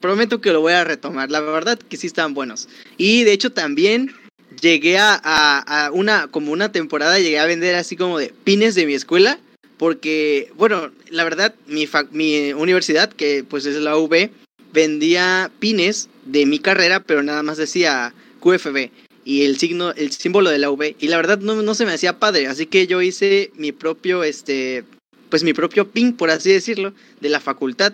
[0.00, 1.30] prometo que lo voy a retomar.
[1.30, 2.68] La verdad que sí están buenos.
[2.96, 4.14] Y de hecho también
[4.60, 8.86] llegué a, a, una, como una temporada, llegué a vender así como de pines de
[8.86, 9.38] mi escuela.
[9.78, 14.30] Porque, bueno, la verdad, mi, mi universidad, que pues es la UB,
[14.72, 18.90] vendía pines de mi carrera, pero nada más decía QFB
[19.24, 20.96] y el signo, el símbolo de la V.
[20.98, 24.24] Y la verdad no, no se me hacía padre, así que yo hice mi propio,
[24.24, 24.84] este,
[25.28, 27.92] pues mi propio pin, por así decirlo, de la facultad.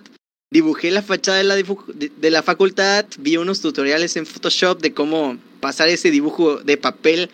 [0.50, 5.38] Dibujé la fachada de la, de, la facultad, vi unos tutoriales en Photoshop de cómo
[5.60, 7.28] pasar ese dibujo de papel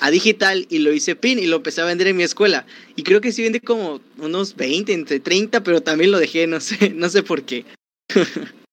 [0.00, 2.66] a digital y lo hice pin y lo empecé a vender en mi escuela.
[2.96, 6.60] Y creo que sí vende como unos 20, entre 30, pero también lo dejé, no
[6.60, 7.64] sé, no sé por qué.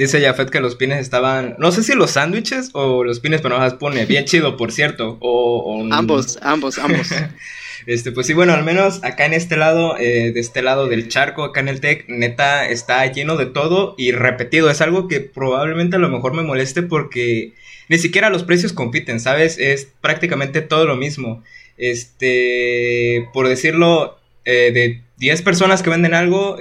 [0.00, 3.58] Dice Jafet que los pines estaban, no sé si los sándwiches o los pines, pero
[3.58, 4.06] no las pone.
[4.06, 5.18] Bien chido, por cierto.
[5.20, 7.08] O, Ambos, ambos, ambos.
[7.86, 11.08] este, pues sí, bueno, al menos acá en este lado, eh, de este lado del
[11.08, 14.70] charco, acá en el TEC, neta, está lleno de todo y repetido.
[14.70, 17.52] Es algo que probablemente a lo mejor me moleste porque
[17.90, 19.58] ni siquiera los precios compiten, ¿sabes?
[19.58, 21.44] Es prácticamente todo lo mismo.
[21.76, 26.56] Este, por decirlo, eh, de 10 personas que venden algo,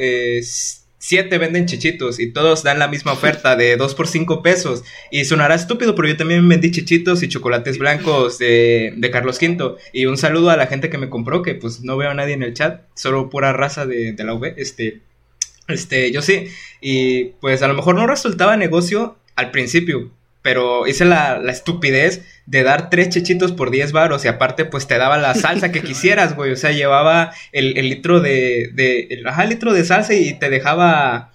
[0.99, 4.83] siete venden chichitos y todos dan la misma oferta de 2 por 5 pesos.
[5.09, 9.77] Y sonará estúpido, pero yo también vendí chichitos y chocolates blancos de, de, Carlos V.
[9.93, 12.33] Y un saludo a la gente que me compró, que pues no veo a nadie
[12.33, 14.53] en el chat, solo pura raza de, de la V.
[14.57, 14.99] Este,
[15.67, 16.49] este, yo sí.
[16.81, 22.25] Y pues a lo mejor no resultaba negocio al principio, pero hice la, la, estupidez
[22.49, 25.83] de dar tres chichitos por 10 baros y aparte pues te daba la salsa que
[25.83, 26.51] quisieras, güey.
[26.51, 30.49] O sea, llevaba el, el litro de, de el, ajá, litro de salsa y te
[30.49, 31.31] dejaba,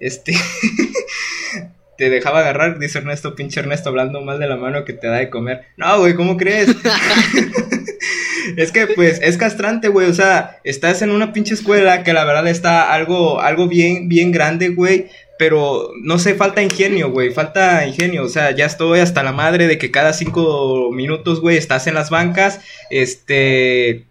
[0.00, 0.32] este,
[1.98, 5.18] te dejaba agarrar, dice Ernesto, pinche Ernesto, hablando mal de la mano que te da
[5.18, 5.62] de comer.
[5.76, 6.68] No, güey, ¿cómo crees?
[8.56, 12.24] es que pues es castrante, güey, o sea, estás en una pinche escuela que la
[12.24, 15.06] verdad está algo, algo bien, bien grande, güey,
[15.38, 19.66] pero no sé, falta ingenio, güey, falta ingenio, o sea, ya estoy hasta la madre
[19.66, 24.06] de que cada cinco minutos, güey, estás en las bancas, este,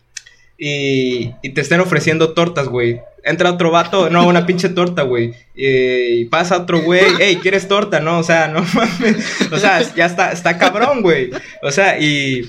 [0.57, 3.01] y, y te estén ofreciendo tortas, güey.
[3.23, 5.33] Entra otro vato, no, una pinche torta, güey.
[5.55, 7.99] Y pasa otro güey, hey, ¿quieres torta?
[7.99, 9.51] No, o sea, no mames.
[9.51, 11.31] O sea, ya está, está cabrón, güey.
[11.63, 12.47] O sea, y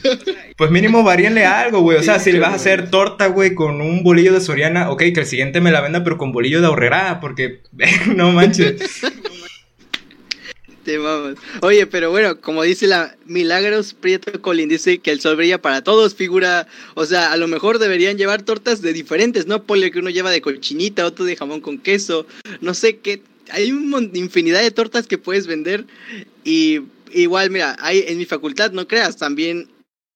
[0.57, 1.97] pues mínimo varíenle algo, güey.
[1.97, 4.99] O sea, si le vas a hacer torta, güey, con un bolillo de Soriana, ok,
[5.14, 7.61] que el siguiente me la venda, pero con bolillo de ahorrera, porque
[8.14, 9.03] no manches.
[10.87, 11.35] Te mamas.
[11.62, 15.83] Oye, pero bueno, como dice la Milagros Prieto Colin, dice que el sol brilla para
[15.83, 16.68] todos, figura.
[16.94, 19.64] O sea, a lo mejor deberían llevar tortas de diferentes, ¿no?
[19.64, 22.25] Ponle que uno lleva de cochinita, otro de jamón con queso.
[22.61, 23.20] No sé qué.
[23.51, 25.87] Hay una infinidad de tortas que puedes vender.
[26.44, 29.68] Y igual, mira, hay en mi facultad, no creas, también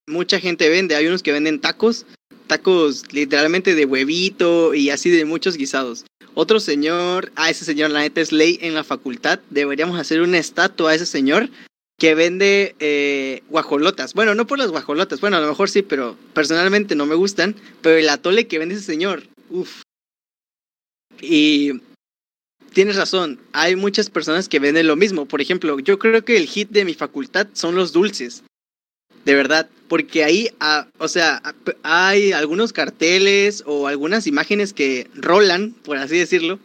[0.07, 0.95] mucha gente vende.
[0.95, 2.07] Hay unos que venden tacos,
[2.47, 6.05] tacos literalmente de huevito y así de muchos guisados.
[6.35, 9.41] Otro señor, ah, ese señor, la neta es ley en la facultad.
[9.51, 11.49] Deberíamos hacer una estatua a ese señor
[11.99, 14.15] que vende eh, guajolotas.
[14.15, 17.55] Bueno, no por las guajolotas, bueno, a lo mejor sí, pero personalmente no me gustan.
[17.83, 19.83] Pero el atole que vende ese señor, uff.
[21.21, 21.73] Y
[22.73, 25.27] tienes razón, hay muchas personas que venden lo mismo.
[25.27, 28.45] Por ejemplo, yo creo que el hit de mi facultad son los dulces.
[29.25, 31.43] De verdad, porque ahí, ah, o sea,
[31.83, 36.59] hay algunos carteles o algunas imágenes que rolan, por así decirlo,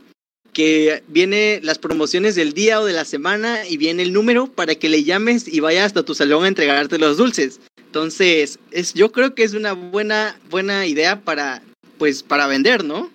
[0.54, 4.76] que viene las promociones del día o de la semana y viene el número para
[4.76, 7.60] que le llames y vayas hasta tu salón a entregarte los dulces.
[7.78, 11.62] Entonces, es, yo creo que es una buena, buena idea para,
[11.98, 13.12] pues, para vender, ¿no?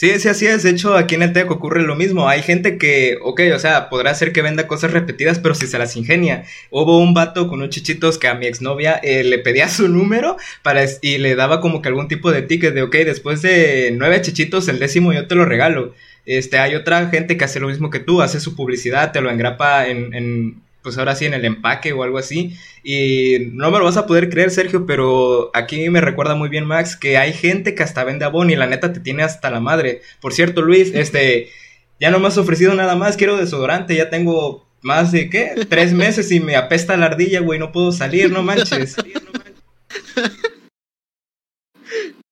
[0.00, 0.62] Sí, sí, así es.
[0.62, 2.26] De hecho, aquí en el TEC ocurre lo mismo.
[2.26, 5.78] Hay gente que, ok, o sea, podrá ser que venda cosas repetidas, pero si se
[5.78, 6.44] las ingenia.
[6.70, 10.38] Hubo un vato con unos chichitos que a mi exnovia eh, le pedía su número
[10.62, 14.22] para y le daba como que algún tipo de ticket de, ok, después de nueve
[14.22, 15.94] chichitos, el décimo yo te lo regalo.
[16.24, 19.30] Este, hay otra gente que hace lo mismo que tú, hace su publicidad, te lo
[19.30, 22.56] engrapa en, en pues ahora sí en el empaque o algo así.
[22.82, 26.64] Y no me lo vas a poder creer, Sergio, pero aquí me recuerda muy bien,
[26.64, 29.60] Max, que hay gente que hasta vende abón y la neta te tiene hasta la
[29.60, 30.02] madre.
[30.20, 31.48] Por cierto, Luis, este,
[31.98, 35.66] ya no me has ofrecido nada más, quiero desodorante, ya tengo más de, ¿qué?
[35.68, 38.96] Tres meses y me apesta la ardilla, güey, no puedo salir, no manches.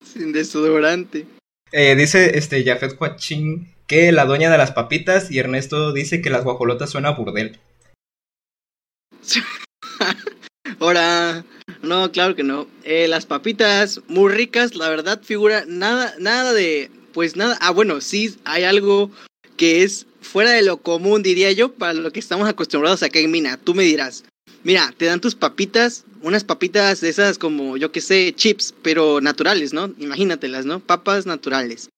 [0.02, 1.26] Sin desodorante.
[1.72, 6.30] Eh, dice este Jafet Cuachín que la dueña de las papitas y Ernesto dice que
[6.30, 7.58] las guajolotas suena a burdel.
[10.80, 11.44] Ahora,
[11.82, 12.66] no, claro que no.
[12.84, 17.56] Eh, las papitas muy ricas, la verdad, figura nada, nada de, pues nada.
[17.60, 19.10] Ah, bueno, sí hay algo
[19.56, 23.30] que es fuera de lo común, diría yo, para lo que estamos acostumbrados acá en
[23.30, 23.56] Mina.
[23.56, 24.24] Tú me dirás,
[24.62, 29.20] mira, te dan tus papitas, unas papitas de esas como, yo que sé, chips, pero
[29.20, 29.92] naturales, ¿no?
[29.98, 30.80] Imagínatelas, ¿no?
[30.80, 31.88] Papas naturales.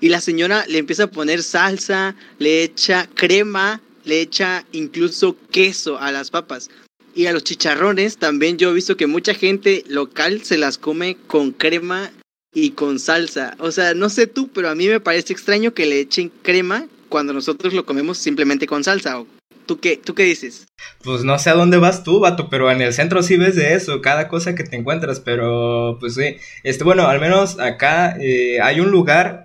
[0.00, 5.98] Y la señora le empieza a poner salsa, le echa crema, le echa incluso queso
[5.98, 6.70] a las papas.
[7.14, 11.16] Y a los chicharrones también yo he visto que mucha gente local se las come
[11.26, 12.10] con crema
[12.54, 13.56] y con salsa.
[13.58, 16.86] O sea, no sé tú, pero a mí me parece extraño que le echen crema
[17.08, 19.22] cuando nosotros lo comemos simplemente con salsa.
[19.66, 20.66] ¿Tú qué, ¿Tú qué dices?
[21.04, 23.74] Pues no sé a dónde vas tú, vato, pero en el centro sí ves de
[23.74, 26.36] eso, cada cosa que te encuentras, pero pues sí.
[26.62, 29.44] Este, bueno, al menos acá eh, hay un lugar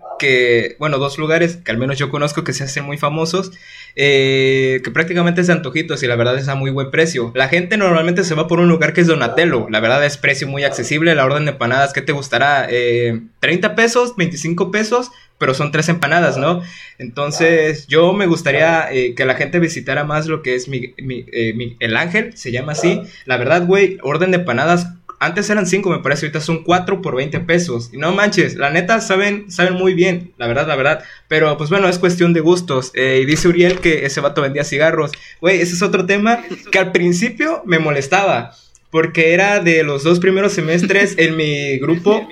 [0.79, 3.51] bueno, dos lugares que al menos yo conozco que se hacen muy famosos,
[3.95, 7.31] eh, que prácticamente es de antojitos y la verdad es a muy buen precio.
[7.35, 10.47] La gente normalmente se va por un lugar que es Donatello, la verdad es precio
[10.47, 12.67] muy accesible, la orden de empanadas, ¿qué te gustará?
[12.69, 14.15] Eh, ¿30 pesos?
[14.15, 15.11] ¿25 pesos?
[15.37, 16.61] Pero son tres empanadas, ¿no?
[16.97, 20.93] Entonces yo me gustaría eh, que la gente visitara más lo que es mi,
[21.79, 23.01] el ángel, se llama así.
[23.25, 24.87] La verdad, güey, orden de empanadas
[25.23, 27.89] antes eran 5, me parece, ahorita son 4 por 20 pesos.
[27.93, 31.03] Y no manches, la neta saben, saben muy bien, la verdad, la verdad.
[31.27, 32.91] Pero pues bueno, es cuestión de gustos.
[32.93, 35.11] Eh, y dice Uriel que ese vato vendía cigarros.
[35.39, 38.53] Güey, ese es otro tema que al principio me molestaba.
[38.89, 42.29] Porque era de los dos primeros semestres en mi grupo.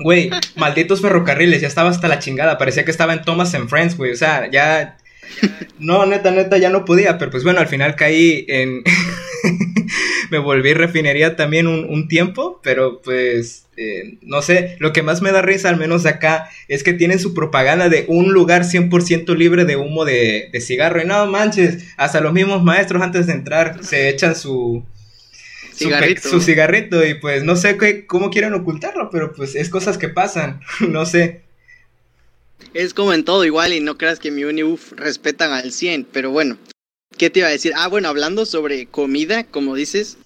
[0.00, 2.58] Güey, malditos ferrocarriles, ya estaba hasta la chingada.
[2.58, 4.10] Parecía que estaba en Thomas and Friends, güey.
[4.10, 4.96] O sea, ya.
[5.78, 7.18] No, neta, neta, ya no podía.
[7.18, 8.82] Pero pues bueno, al final caí en.
[10.30, 15.32] me volví refinería también un, tiempo, pero pues eh, no sé, lo que más me
[15.32, 19.64] da risa, al menos acá, es que tienen su propaganda de un lugar 100% libre
[19.64, 21.02] de humo de, cigarro.
[21.02, 24.84] Y no manches, hasta los mismos maestros antes de entrar se echan su,
[25.74, 26.28] cigarrito.
[26.28, 30.08] Su, cigarrito y pues no sé qué, cómo quieren ocultarlo, pero pues es cosas que
[30.08, 31.42] pasan, no sé.
[32.74, 34.62] Es como en todo igual y no creas que mi uni
[34.96, 36.56] respetan al 100, pero bueno,
[37.16, 37.72] ¿Qué te iba a decir?
[37.76, 40.16] Ah, bueno, hablando sobre comida, como dices,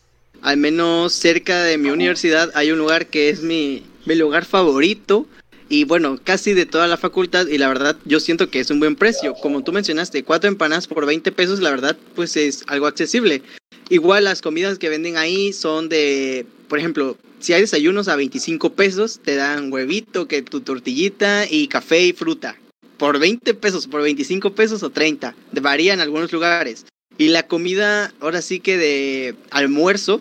[0.43, 5.27] al menos cerca de mi universidad hay un lugar que es mi, mi lugar favorito
[5.69, 8.79] y bueno, casi de toda la facultad y la verdad yo siento que es un
[8.79, 9.35] buen precio.
[9.35, 13.43] Como tú mencionaste, cuatro empanadas por 20 pesos, la verdad pues es algo accesible.
[13.89, 18.73] Igual las comidas que venden ahí son de, por ejemplo, si hay desayunos a 25
[18.73, 22.57] pesos, te dan huevito, que tu tortillita y café y fruta
[22.99, 25.35] por 20 pesos, por 25 pesos o 30.
[25.61, 26.87] Varía en algunos lugares.
[27.19, 30.21] Y la comida, ahora sí que de almuerzo,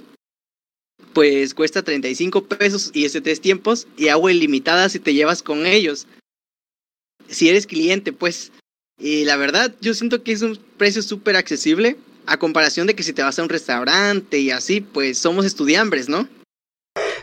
[1.13, 5.65] pues cuesta 35 pesos y ese tres tiempos y agua ilimitada si te llevas con
[5.65, 6.07] ellos.
[7.27, 8.51] Si eres cliente, pues.
[8.97, 13.03] Y la verdad, yo siento que es un precio súper accesible a comparación de que
[13.03, 16.27] si te vas a un restaurante y así, pues somos estudiambres, ¿no?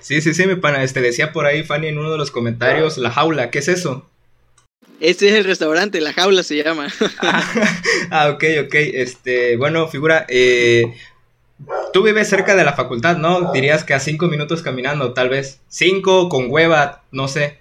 [0.00, 2.98] Sí, sí, sí, mi pana, este decía por ahí Fanny en uno de los comentarios,
[2.98, 4.10] la jaula, ¿qué es eso?
[5.02, 6.86] Este es el restaurante, la jaula se llama.
[8.12, 10.94] ah, ok, ok, este, bueno, figura, eh,
[11.92, 13.50] tú vives cerca de la facultad, ¿no?
[13.52, 15.58] Dirías que a cinco minutos caminando, tal vez.
[15.66, 17.58] Cinco con hueva, no sé.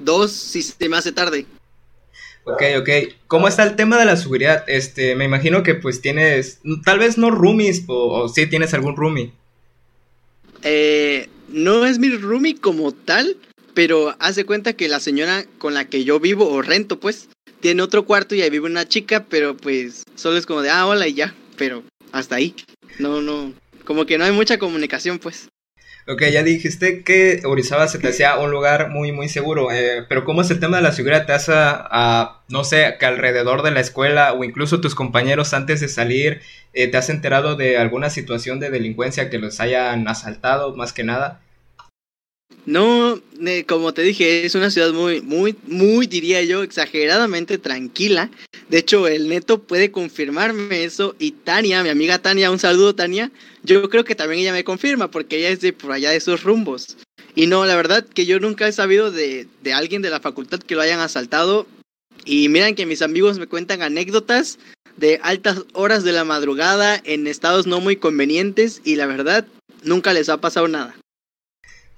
[0.00, 1.46] Dos si se me hace tarde.
[2.42, 2.88] Ok, ok.
[3.28, 4.64] ¿Cómo está el tema de la seguridad?
[4.66, 8.96] Este, me imagino que pues tienes, tal vez no roomies, o, o sí tienes algún
[8.96, 9.30] roomie.
[10.62, 13.36] Eh, no es mi roomie como tal,
[13.78, 17.28] pero hace cuenta que la señora con la que yo vivo o rento, pues,
[17.60, 20.84] tiene otro cuarto y ahí vive una chica, pero pues solo es como de, ah,
[20.84, 22.56] hola y ya, pero hasta ahí.
[22.98, 23.52] No, no,
[23.84, 25.48] como que no hay mucha comunicación, pues.
[26.08, 30.24] Ok, ya dijiste que Orizaba se te hacía un lugar muy, muy seguro, eh, pero
[30.24, 31.26] ¿cómo es el tema de la seguridad?
[31.26, 35.80] ¿Te hace a, no sé, que alrededor de la escuela o incluso tus compañeros antes
[35.80, 36.40] de salir,
[36.72, 41.04] eh, te has enterado de alguna situación de delincuencia que los hayan asaltado más que
[41.04, 41.42] nada?
[42.68, 43.18] No,
[43.66, 48.30] como te dije, es una ciudad muy, muy, muy, diría yo, exageradamente tranquila.
[48.68, 51.16] De hecho, el neto puede confirmarme eso.
[51.18, 53.32] Y Tania, mi amiga Tania, un saludo Tania.
[53.62, 56.42] Yo creo que también ella me confirma porque ella es de por allá de esos
[56.42, 56.98] rumbos.
[57.34, 60.58] Y no, la verdad que yo nunca he sabido de, de alguien de la facultad
[60.58, 61.66] que lo hayan asaltado.
[62.26, 64.58] Y miran que mis amigos me cuentan anécdotas
[64.98, 69.46] de altas horas de la madrugada en estados no muy convenientes y la verdad
[69.84, 70.94] nunca les ha pasado nada.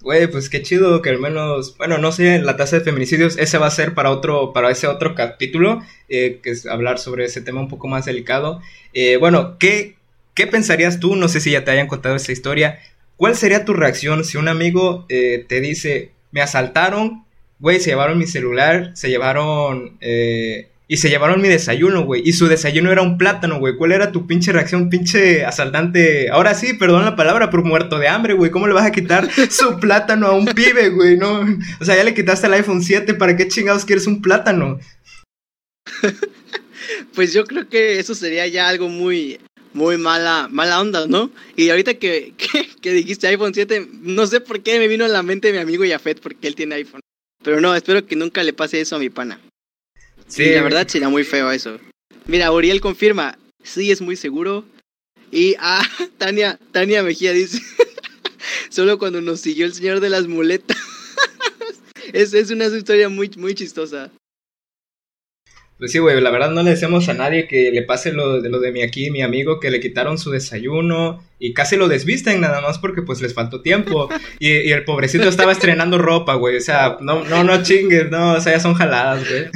[0.03, 3.59] Güey, pues qué chido que al menos, bueno, no sé, la tasa de feminicidios, ese
[3.59, 7.43] va a ser para otro, para ese otro capítulo, eh, que es hablar sobre ese
[7.43, 8.63] tema un poco más delicado.
[8.95, 9.97] Eh, bueno, ¿qué,
[10.35, 11.17] ¿qué pensarías tú?
[11.17, 12.79] No sé si ya te hayan contado esa historia.
[13.19, 17.27] ¿Cuál sería tu reacción si un amigo eh, te dice, me asaltaron,
[17.59, 19.99] güey, se llevaron mi celular, se llevaron
[20.91, 22.21] y se llevaron mi desayuno, güey.
[22.25, 23.77] Y su desayuno era un plátano, güey.
[23.77, 26.31] ¿Cuál era tu pinche reacción, pinche asaltante?
[26.31, 28.51] Ahora sí, perdón la palabra, pero muerto de hambre, güey.
[28.51, 31.17] ¿Cómo le vas a quitar su plátano a un pibe, güey?
[31.17, 31.47] No.
[31.81, 33.15] O sea, ya le quitaste el iPhone 7.
[33.15, 34.81] ¿Para qué chingados quieres un plátano?
[37.15, 39.39] pues yo creo que eso sería ya algo muy,
[39.73, 41.31] muy mala, mala onda, ¿no?
[41.55, 42.35] Y ahorita que,
[42.83, 45.85] que, dijiste iPhone 7, no sé por qué me vino a la mente mi amigo
[45.85, 47.01] Yafet, porque él tiene iPhone.
[47.45, 49.41] Pero no, espero que nunca le pase eso a mi pana.
[50.31, 51.79] Sí, la verdad sería muy feo eso.
[52.27, 54.65] Mira, Uriel confirma, sí es muy seguro.
[55.33, 55.83] Y ah,
[56.19, 57.61] Tania, Tania Mejía dice,
[58.71, 60.77] solo cuando nos siguió el señor de las muletas.
[62.13, 64.13] es, es una historia muy, muy chistosa.
[65.79, 68.51] Pues sí, güey, la verdad no le decimos a nadie que le pase lo de
[68.51, 72.43] lo de mi aquí, mi amigo, que le quitaron su desayuno y casi lo desvisten
[72.43, 74.11] nada más porque pues les faltó tiempo.
[74.39, 76.59] Y, y el pobrecito estaba estrenando ropa, güey.
[76.59, 79.47] O sea, no, no, no chingues, no, o sea, ya son jaladas, güey.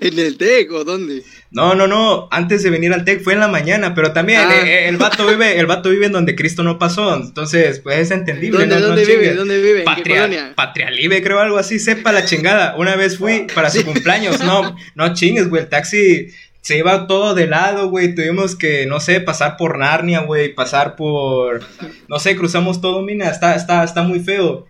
[0.00, 1.22] ¿En el TEC o dónde?
[1.50, 4.66] No, no, no, antes de venir al TEC fue en la mañana, pero también ah.
[4.66, 8.10] eh, el, vato vive, el vato vive en donde Cristo no pasó, entonces pues es
[8.10, 8.66] entendible.
[8.66, 9.34] ¿Dónde, ¿dónde vive?
[9.34, 9.82] ¿Dónde vive?
[9.82, 12.76] Patria, Patrialibe, creo algo así, sepa la chingada.
[12.76, 16.28] Una vez fui para su cumpleaños, no, no chingues, güey, el taxi
[16.60, 20.96] se iba todo de lado, güey, tuvimos que, no sé, pasar por Narnia, güey, pasar
[20.96, 21.62] por,
[22.08, 24.66] no sé, cruzamos todo, mina, está, está, está muy feo.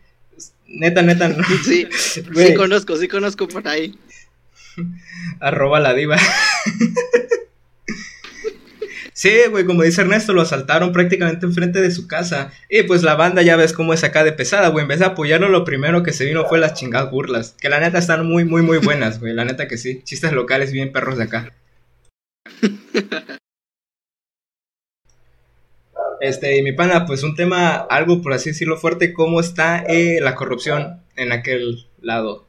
[0.69, 1.43] Neta, neta, no.
[1.65, 3.99] Sí, sí conozco, sí conozco por ahí.
[5.41, 6.17] Arroba la diva.
[9.19, 12.53] Sí, güey, como dice Ernesto, lo asaltaron prácticamente enfrente de su casa.
[12.71, 14.85] Y pues la banda ya ves cómo es acá de pesada, güey.
[14.85, 17.57] En vez de apoyarlo, lo primero que se vino fue las chingadas burlas.
[17.61, 19.35] Que la neta están muy, muy, muy buenas, güey.
[19.35, 20.03] La neta que sí.
[20.05, 21.53] Chistes locales bien perros de acá.
[26.21, 30.21] Este, y mi pana, pues un tema, algo por así decirlo fuerte, ¿cómo está eh,
[30.21, 32.48] la corrupción en aquel lado?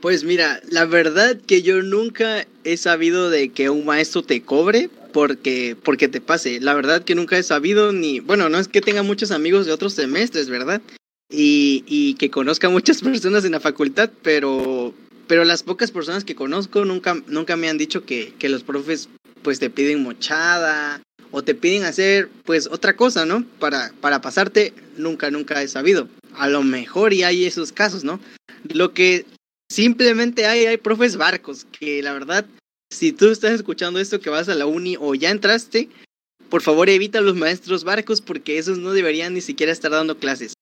[0.00, 4.90] Pues mira, la verdad que yo nunca he sabido de que un maestro te cobre
[5.12, 6.60] porque, porque te pase.
[6.60, 9.72] La verdad que nunca he sabido ni, bueno, no es que tenga muchos amigos de
[9.72, 10.80] otros semestres, ¿verdad?
[11.30, 14.94] Y, y que conozca muchas personas en la facultad, pero,
[15.26, 19.08] pero las pocas personas que conozco nunca, nunca me han dicho que, que los profes
[19.42, 23.44] pues te piden mochada o te piden hacer pues otra cosa, ¿no?
[23.58, 26.08] Para, para pasarte, nunca, nunca he sabido.
[26.34, 28.20] A lo mejor y hay esos casos, ¿no?
[28.68, 29.26] Lo que
[29.70, 32.46] Simplemente hay, hay profes barcos que la verdad,
[32.90, 35.88] si tú estás escuchando esto que vas a la uni o ya entraste,
[36.48, 40.18] por favor evita a los maestros barcos porque esos no deberían ni siquiera estar dando
[40.18, 40.54] clases.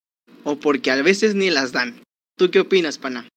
[0.42, 2.02] O porque a veces ni las dan.
[2.36, 3.28] ¿Tú qué opinas, pana?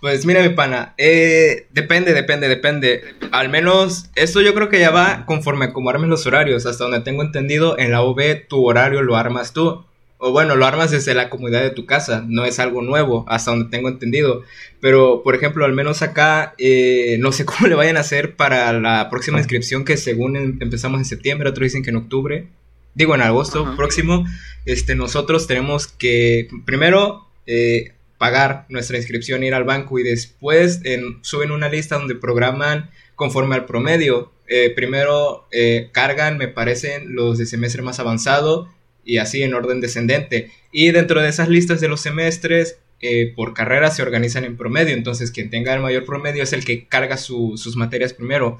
[0.00, 3.14] Pues mira, mi pana, eh, depende, depende, depende.
[3.30, 6.66] Al menos esto yo creo que ya va conforme como armes los horarios.
[6.66, 9.86] Hasta donde tengo entendido, en la UB tu horario lo armas tú.
[10.18, 13.50] O bueno, lo armas desde la comodidad de tu casa, no es algo nuevo, hasta
[13.50, 14.42] donde tengo entendido.
[14.80, 18.72] Pero, por ejemplo, al menos acá, eh, no sé cómo le vayan a hacer para
[18.72, 22.48] la próxima inscripción, que según em- empezamos en septiembre, otros dicen que en octubre,
[22.94, 23.76] digo en agosto Ajá.
[23.76, 24.24] próximo,
[24.64, 31.18] este, nosotros tenemos que, primero, eh, pagar nuestra inscripción, ir al banco y después en-
[31.22, 34.32] suben una lista donde programan conforme al promedio.
[34.48, 35.46] Eh, primero
[35.92, 38.68] cargan, me parecen, los de semestre más avanzado
[39.06, 40.50] y así en orden descendente.
[40.72, 44.94] Y dentro de esas listas de los semestres, eh, por carrera se organizan en promedio.
[44.94, 48.58] Entonces, quien tenga el mayor promedio es el que carga su- sus materias primero.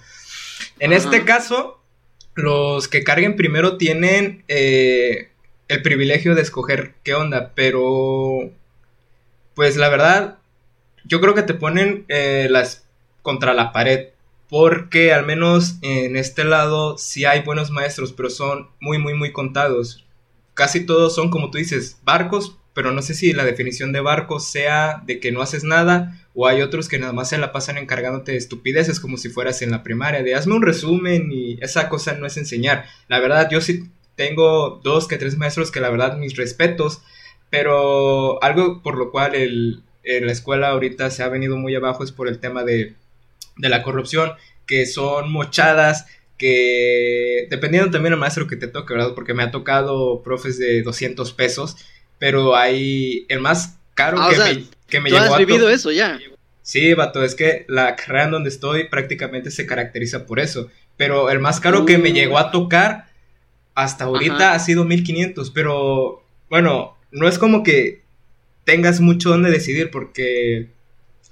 [0.79, 1.03] En Ajá.
[1.03, 1.83] este caso,
[2.35, 5.29] los que carguen primero tienen eh,
[5.69, 8.51] el privilegio de escoger qué onda, pero
[9.55, 10.39] pues la verdad,
[11.05, 12.87] yo creo que te ponen eh, las
[13.23, 14.09] contra la pared.
[14.49, 19.33] Porque al menos en este lado sí hay buenos maestros, pero son muy, muy, muy
[19.33, 20.06] contados.
[20.57, 24.51] Casi todos son, como tú dices, barcos, pero no sé si la definición de barcos
[24.51, 27.77] sea de que no haces nada, o hay otros que nada más se la pasan
[27.77, 31.91] encargándote de estupideces como si fueras en la primaria, de hazme un resumen y esa
[31.91, 32.87] cosa no es enseñar.
[33.07, 37.03] La verdad, yo sí tengo dos que tres maestros que la verdad mis respetos,
[37.51, 42.03] pero algo por lo cual el, en la escuela ahorita se ha venido muy abajo
[42.03, 42.95] es por el tema de,
[43.59, 44.33] de la corrupción,
[44.67, 46.07] que son mochadas,
[46.39, 49.15] que dependiendo también del maestro que te toque, ¿verdad?
[49.15, 51.77] Porque me ha tocado profes de 200 pesos,
[52.19, 55.33] pero hay el más caro Ah, o que, sea, me, que me Tú llegó has
[55.33, 56.19] a vivido eso ya.
[56.63, 60.69] Sí, vato, es que la carrera en donde estoy prácticamente se caracteriza por eso.
[60.97, 63.07] Pero el más caro que me llegó a tocar
[63.75, 64.55] hasta ahorita Ajá.
[64.55, 65.51] ha sido 1500.
[65.51, 68.03] Pero bueno, no es como que
[68.65, 70.69] tengas mucho donde decidir porque,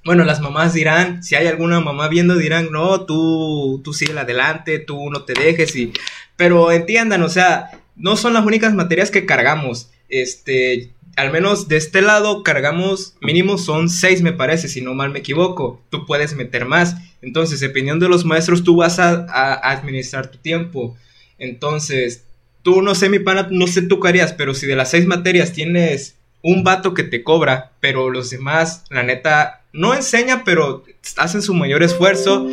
[0.04, 4.78] bueno, las mamás dirán, si hay alguna mamá viendo, dirán, no, tú, tú sigue adelante,
[4.78, 5.74] tú no te dejes.
[5.76, 5.92] y
[6.36, 9.90] Pero entiendan, o sea, no son las únicas materias que cargamos.
[10.10, 15.10] Este, al menos de este lado cargamos, mínimo son seis me parece, si no mal
[15.10, 15.82] me equivoco.
[15.90, 16.96] Tú puedes meter más.
[17.22, 20.96] Entonces, dependiendo de los maestros, tú vas a, a administrar tu tiempo.
[21.38, 22.24] Entonces,
[22.62, 25.06] tú no sé mi pana, no sé tú qué harías, pero si de las seis
[25.06, 30.84] materias tienes un vato que te cobra, pero los demás, la neta, no enseña, pero
[31.16, 32.46] hacen su mayor esfuerzo,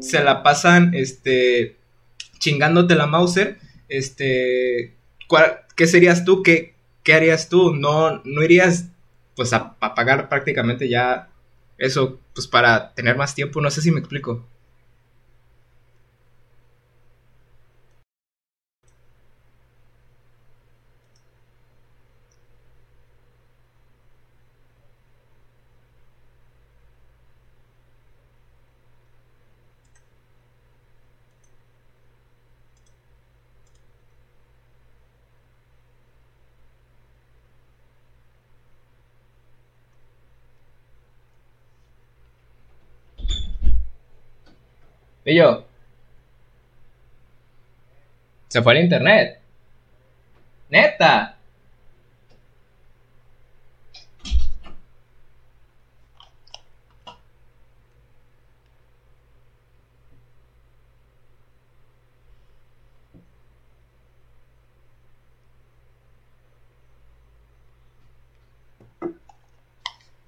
[0.00, 1.76] se la pasan, este,
[2.40, 4.94] chingándote la Mauser, este,
[5.28, 6.42] ¿cuál- ¿qué serías tú?
[6.42, 6.74] ¿Qué,
[7.04, 7.74] qué harías tú?
[7.74, 8.86] No, no irías,
[9.36, 11.30] pues, a, a pagar prácticamente ya
[11.78, 14.44] eso, pues, para tener más tiempo, no sé si me explico.
[45.26, 45.64] Pillo.
[48.46, 49.40] Se fue el internet.
[50.70, 51.36] Neta.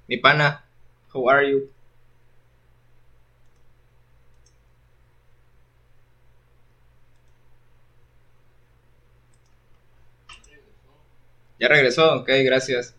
[0.09, 0.65] Mi pana,
[1.15, 1.78] how are you?
[11.59, 12.97] Ya regresó, ok, gracias.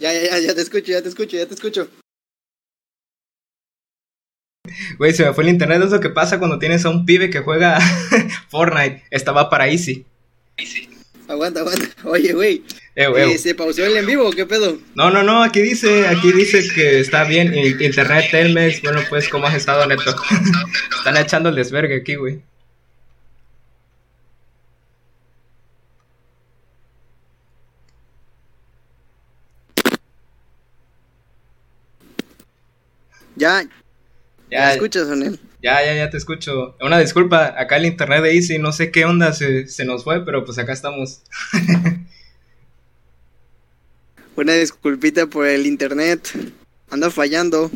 [0.00, 1.88] Ya, ya, ya, ya te escucho, ya te escucho, ya te escucho.
[4.98, 5.82] Güey, se me fue el internet.
[5.82, 7.78] Es lo que pasa cuando tienes a un pibe que juega
[8.48, 9.04] Fortnite.
[9.10, 10.06] Estaba para Easy.
[11.28, 11.86] Aguanta, aguanta.
[12.04, 12.64] Oye, güey.
[12.96, 13.38] Ew, eh.
[13.38, 14.78] ¿Se pausó el en vivo o qué pedo?
[14.94, 17.54] No, no, no, aquí dice, aquí dice que está bien.
[17.54, 20.14] Internet Telmex, bueno, pues, ¿cómo has estado, Neto?
[20.98, 22.40] Están echando el desvergue aquí, güey.
[33.40, 33.62] Ya,
[34.50, 35.40] Ya, ¿me escuchas, Onel?
[35.62, 36.76] ya, ya, ya te escucho.
[36.82, 40.22] Una disculpa, acá el internet de Easy, no sé qué onda se, se nos fue,
[40.26, 41.22] pero pues acá estamos.
[44.36, 46.28] Una disculpita por el internet.
[46.90, 47.70] Anda fallando.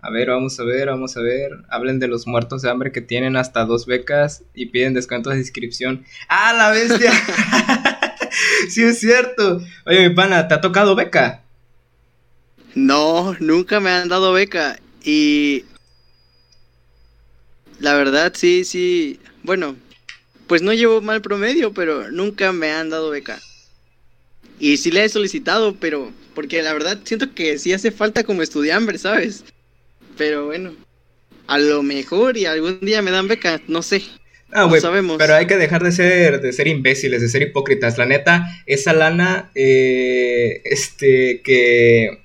[0.00, 1.50] A ver, vamos a ver, vamos a ver.
[1.68, 5.40] Hablen de los muertos de hambre que tienen hasta dos becas y piden descuentos de
[5.40, 6.04] inscripción.
[6.28, 7.12] ¡Ah, la bestia!
[8.68, 9.62] sí, es cierto.
[9.84, 11.42] Oye, mi pana, ¿te ha tocado beca?
[12.74, 14.78] No, nunca me han dado beca.
[15.02, 15.64] Y
[17.78, 19.20] la verdad, sí, sí.
[19.42, 19.76] Bueno,
[20.46, 23.40] pues no llevo mal promedio, pero nunca me han dado beca.
[24.58, 28.42] Y sí le he solicitado, pero porque la verdad siento que sí hace falta como
[28.42, 29.44] estudiambre, ¿sabes?
[30.16, 30.74] Pero bueno,
[31.46, 34.02] a lo mejor y algún día me dan beca, no sé.
[34.52, 35.16] Ah, güey, sabemos.
[35.18, 37.98] pero hay que dejar de ser, de ser imbéciles, de ser hipócritas.
[37.98, 42.20] La neta, esa lana, eh, este, que,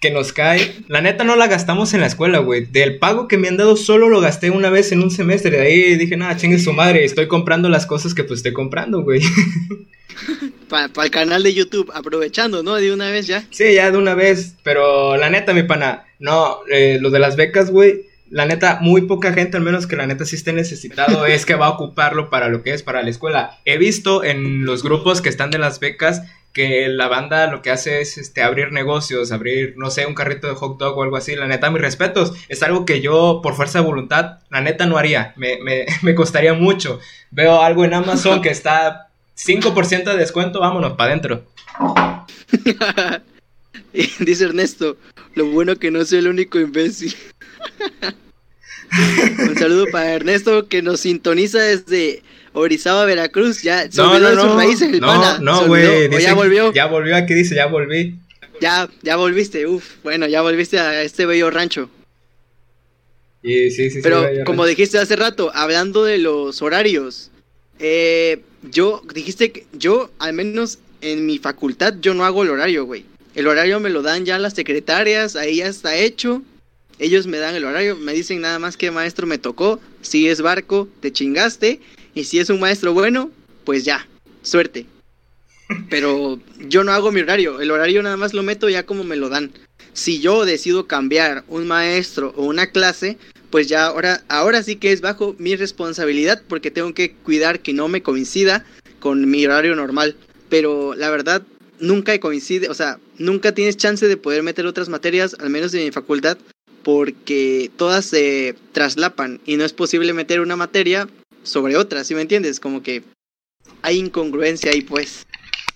[0.00, 2.66] que nos cae, la neta no la gastamos en la escuela, güey.
[2.66, 5.52] Del pago que me han dado solo lo gasté una vez en un semestre.
[5.52, 9.02] De ahí dije, nada, chingue su madre, estoy comprando las cosas que pues estoy comprando,
[9.02, 9.20] güey.
[10.68, 12.74] Para el canal de YouTube, aprovechando, ¿no?
[12.74, 13.46] De una vez ya.
[13.50, 17.36] Sí, ya de una vez, pero la neta, mi pana, no, eh, lo de las
[17.36, 21.26] becas, güey, la neta, muy poca gente, al menos que la neta sí esté necesitado,
[21.26, 23.58] es que va a ocuparlo para lo que es para la escuela.
[23.64, 26.22] He visto en los grupos que están de las becas
[26.54, 30.46] que la banda lo que hace es este abrir negocios, abrir, no sé, un carrito
[30.46, 31.34] de hot dog o algo así.
[31.34, 32.32] La neta, mis respetos.
[32.48, 35.34] Es algo que yo, por fuerza de voluntad, la neta no haría.
[35.36, 37.00] Me, me, me costaría mucho.
[37.32, 41.44] Veo algo en Amazon que está 5% de descuento, vámonos, para adentro.
[44.20, 44.96] Dice Ernesto,
[45.34, 47.14] lo bueno que no soy el único imbécil.
[49.48, 53.62] Un saludo para Ernesto que nos sintoniza desde Orizaba, Veracruz.
[53.62, 54.56] Ya se No, no, de sus no.
[54.56, 55.60] raíces, el No, pana.
[55.66, 56.22] güey.
[56.22, 56.68] ya volvió.
[56.72, 56.84] Ya.
[56.84, 58.16] Ya volvió, aquí dice, ya volví.
[58.60, 59.66] ya, volviste.
[59.66, 61.90] Uf, bueno, ya volviste a este bello rancho.
[63.42, 64.00] Y sí, sí, sí.
[64.02, 67.30] Pero ya- ya- como dijiste hace rato, hablando de los horarios,
[67.78, 72.84] eh, yo dijiste que yo, al menos en mi facultad, yo no hago el horario,
[72.86, 73.04] güey.
[73.34, 76.42] El horario me lo dan ya las secretarias, ahí ya está hecho.
[76.98, 79.80] Ellos me dan el horario, me dicen nada más que maestro me tocó.
[80.02, 81.80] Si es barco, te chingaste.
[82.14, 83.30] Y si es un maestro bueno,
[83.64, 84.06] pues ya,
[84.42, 84.86] suerte.
[85.90, 89.16] Pero yo no hago mi horario, el horario nada más lo meto ya como me
[89.16, 89.52] lo dan.
[89.92, 93.16] Si yo decido cambiar un maestro o una clase,
[93.50, 97.72] pues ya ahora, ahora sí que es bajo mi responsabilidad porque tengo que cuidar que
[97.72, 98.64] no me coincida
[99.00, 100.16] con mi horario normal.
[100.48, 101.42] Pero la verdad,
[101.78, 105.84] nunca coincide, o sea, nunca tienes chance de poder meter otras materias, al menos de
[105.84, 106.38] mi facultad,
[106.84, 111.08] porque todas se traslapan y no es posible meter una materia
[111.42, 112.60] sobre otra, ¿sí me entiendes?
[112.60, 113.02] Como que
[113.82, 115.26] hay incongruencia ahí, pues.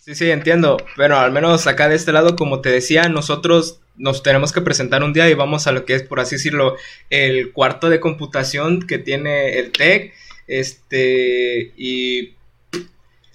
[0.04, 0.78] Sí, sí, entiendo.
[0.96, 5.02] Pero al menos acá de este lado, como te decía, nosotros nos tenemos que presentar
[5.02, 6.76] un día y vamos a lo que es, por así decirlo,
[7.10, 10.14] el cuarto de computación que tiene el TEC.
[10.46, 12.36] Este, y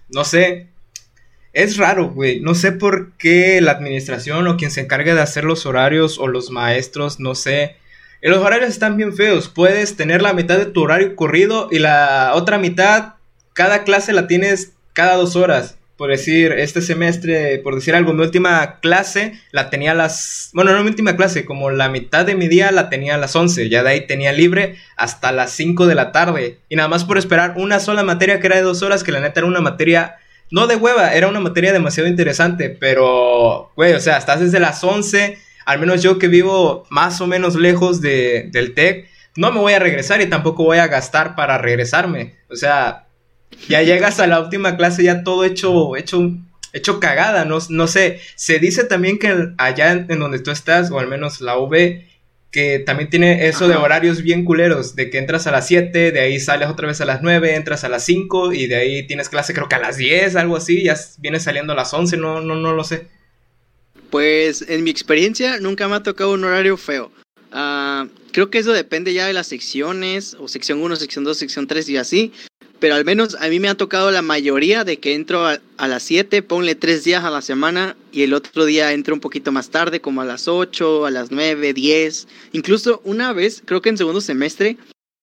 [0.09, 0.72] no sé,
[1.53, 2.39] es raro, güey.
[2.39, 6.27] No sé por qué la administración o quien se encargue de hacer los horarios o
[6.27, 7.75] los maestros, no sé.
[8.21, 9.49] Eh, Los horarios están bien feos.
[9.49, 13.13] Puedes tener la mitad de tu horario corrido y la otra mitad,
[13.53, 15.77] cada clase la tienes cada dos horas.
[15.95, 20.49] Por decir, este semestre, por decir algo, mi última clase la tenía a las...
[20.53, 23.35] Bueno, no mi última clase, como la mitad de mi día la tenía a las
[23.35, 23.69] 11.
[23.69, 26.57] Ya de ahí tenía libre hasta las 5 de la tarde.
[26.67, 29.19] Y nada más por esperar una sola materia que era de dos horas, que la
[29.19, 30.15] neta era una materia
[30.53, 34.83] no de hueva, era una materia demasiado interesante, pero, güey, o sea, estás desde las
[34.83, 39.59] 11, al menos yo que vivo más o menos lejos de, del TEC, no me
[39.59, 42.35] voy a regresar y tampoco voy a gastar para regresarme.
[42.51, 43.07] O sea,
[43.67, 46.21] ya llegas a la última clase ya todo hecho, hecho,
[46.71, 48.19] hecho cagada, no, no sé.
[48.35, 52.03] Se dice también que allá en, donde tú estás, o al menos la UV,
[52.53, 56.19] que también tiene eso de horarios bien culeros, de que entras a las 7, de
[56.19, 59.27] ahí sales otra vez a las 9, entras a las 5 y de ahí tienes
[59.27, 62.41] clase creo que a las 10, algo así, ya vienes saliendo a las 11, no,
[62.41, 63.07] no, no lo sé.
[64.11, 67.11] Pues en mi experiencia nunca me ha tocado un horario feo.
[67.51, 71.65] Ah, creo que eso depende ya de las secciones, o sección 1, sección 2, sección
[71.65, 72.33] 3 y así.
[72.83, 76.03] Pero al menos a mí me ha tocado la mayoría de que entro a, las
[76.03, 79.69] 7, ponle 3 días a la semana y el otro día entro un poquito más
[79.69, 82.27] tarde, como a las 8, a las 9, 10.
[82.51, 84.75] Incluso una vez, creo que en segundo semestre,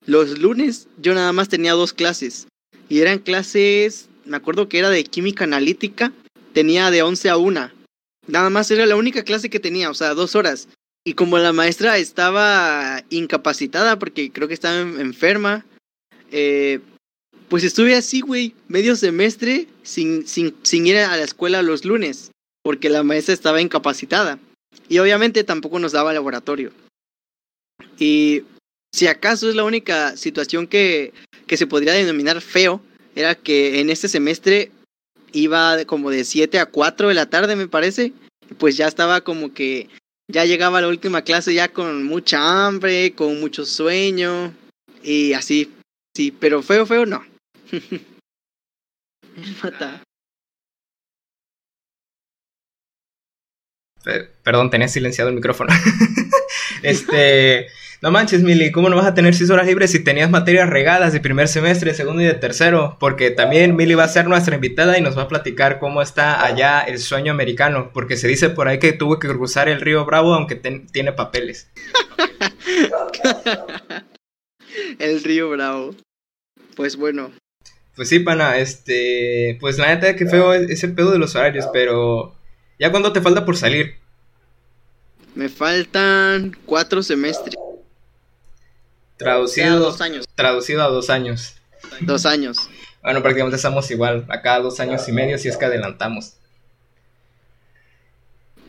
[0.07, 2.47] los lunes yo nada más tenía dos clases.
[2.89, 6.15] Y eran clases, me acuerdo que era de química analítica,
[6.55, 7.73] tenía de 11 a 1.
[8.27, 10.69] Nada más era la única clase que tenía, o sea, dos horas.
[11.05, 15.67] Y como la maestra estaba incapacitada porque creo que estaba en- enferma,
[16.33, 16.81] eh,
[17.51, 22.31] pues estuve así, güey, medio semestre sin, sin, sin ir a la escuela los lunes,
[22.63, 24.39] porque la maestra estaba incapacitada.
[24.89, 26.71] Y obviamente tampoco nos daba laboratorio.
[27.99, 28.45] Y
[28.95, 31.13] si acaso es la única situación que,
[31.49, 32.81] que se podría denominar feo,
[33.17, 34.71] era que en este semestre
[35.33, 38.13] iba como de 7 a 4 de la tarde, me parece.
[38.59, 39.89] Pues ya estaba como que
[40.29, 44.55] ya llegaba la última clase ya con mucha hambre, con mucho sueño
[45.03, 45.69] y así.
[46.17, 47.30] Sí, pero feo, feo no.
[49.63, 50.03] Mata.
[54.43, 55.73] Perdón, tenía silenciado el micrófono.
[56.83, 57.69] este,
[58.01, 61.13] no manches, Mili, ¿cómo no vas a tener seis horas libres si tenías materias regadas
[61.13, 62.97] de primer semestre, de segundo y de tercero?
[62.99, 66.45] Porque también Mili va a ser nuestra invitada y nos va a platicar cómo está
[66.45, 70.07] allá el sueño americano, porque se dice por ahí que tuvo que cruzar el río
[70.07, 71.71] Bravo aunque tiene papeles.
[74.99, 75.95] el río Bravo.
[76.75, 77.33] Pues bueno.
[78.01, 82.35] Pues sí, pana, este, pues la neta que feo ese pedo de los horarios, pero
[82.79, 83.97] ¿ya cuándo te falta por salir?
[85.35, 87.57] Me faltan cuatro semestres.
[89.19, 90.27] Traducido, dos años.
[90.35, 91.57] traducido a dos años.
[92.01, 92.71] Dos años.
[93.03, 96.37] Bueno, prácticamente estamos igual, acá dos años y medio si es que adelantamos.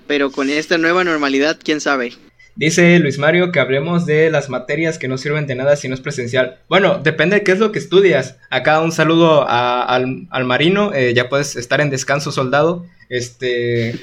[0.07, 2.17] Pero con esta nueva normalidad, quién sabe.
[2.55, 5.95] Dice Luis Mario que hablemos de las materias que no sirven de nada si no
[5.95, 6.59] es presencial.
[6.67, 8.37] Bueno, depende de qué es lo que estudias.
[8.49, 12.85] Acá un saludo al, marino, eh, ya puedes estar en descanso soldado.
[13.09, 13.95] Este...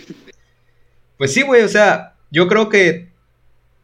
[1.18, 3.08] Pues sí, güey, o sea, yo creo que...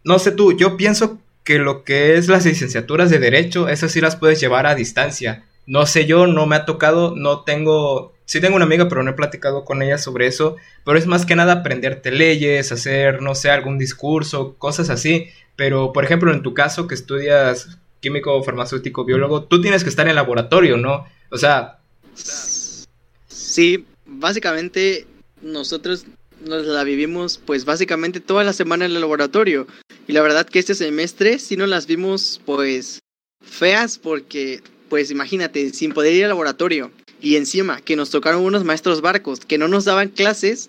[0.05, 4.01] No sé tú, yo pienso que lo que es las licenciaturas de derecho, esas sí
[4.01, 5.45] las puedes llevar a distancia.
[5.67, 9.11] No sé yo, no me ha tocado, no tengo, sí tengo una amiga, pero no
[9.11, 13.35] he platicado con ella sobre eso, pero es más que nada aprenderte leyes, hacer, no
[13.35, 15.29] sé, algún discurso, cosas así.
[15.57, 20.07] Pero, por ejemplo, en tu caso que estudias químico, farmacéutico, biólogo, tú tienes que estar
[20.07, 21.07] en el laboratorio, ¿no?
[21.31, 21.79] O sea...
[22.14, 25.07] Sí, básicamente
[25.41, 26.07] nosotros
[26.45, 29.66] nos la vivimos pues básicamente toda la semana en el laboratorio.
[30.07, 32.99] Y la verdad que este semestre sí nos las vimos pues
[33.41, 36.91] feas porque pues imagínate, sin poder ir al laboratorio.
[37.25, 40.68] Y encima que nos tocaron unos maestros barcos que no nos daban clases.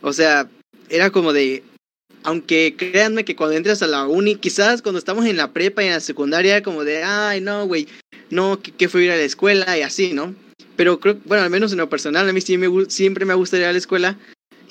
[0.00, 0.50] O sea,
[0.88, 1.62] era como de...
[2.24, 5.86] Aunque créanme que cuando entras a la uni, quizás cuando estamos en la prepa y
[5.86, 7.88] en la secundaria, como de, ay, no, güey,
[8.30, 10.34] no, que, fue ir a la escuela y así, ¿no?
[10.76, 12.56] Pero creo, bueno, al menos en lo personal, a mí sí
[12.88, 14.18] siempre me ha gustado ir a la escuela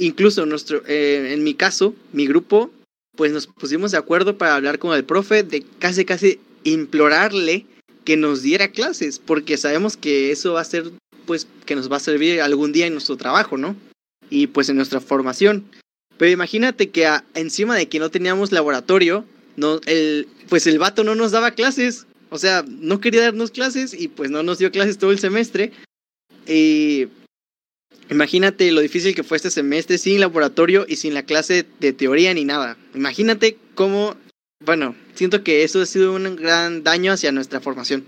[0.02, 2.72] incluso nuestro, eh, en mi caso, mi grupo,
[3.16, 7.66] pues nos pusimos de acuerdo para hablar con el profe de casi casi implorarle
[8.04, 10.92] que nos diera clases, porque sabemos que eso va a ser,
[11.32, 13.78] pues, que nos va a servir algún día en nuestro trabajo, ¿no?
[14.30, 15.64] Y pues en nuestra formación.
[16.18, 19.24] Pero imagínate que encima de que no teníamos laboratorio,
[19.56, 23.94] no, el, pues el vato no nos daba clases, o sea, no quería darnos clases
[23.94, 25.72] y pues no nos dio clases todo el semestre.
[26.46, 27.08] Y
[28.10, 32.34] Imagínate lo difícil que fue este semestre sin laboratorio y sin la clase de teoría
[32.34, 32.76] ni nada.
[32.94, 34.18] Imagínate cómo,
[34.66, 38.04] bueno, siento que eso ha sido un gran daño hacia nuestra formación.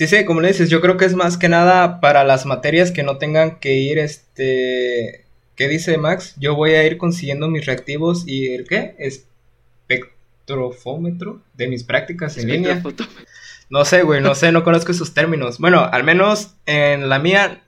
[0.00, 2.90] Sí, sí, como le dices, yo creo que es más que nada para las materias
[2.90, 5.26] que no tengan que ir, este,
[5.56, 6.36] ¿qué dice Max?
[6.38, 8.94] Yo voy a ir consiguiendo mis reactivos y el qué?
[9.90, 12.82] Espectrofómetro de mis prácticas en línea.
[13.68, 15.58] No sé, güey, no sé, no conozco esos términos.
[15.58, 17.62] Bueno, al menos en la mía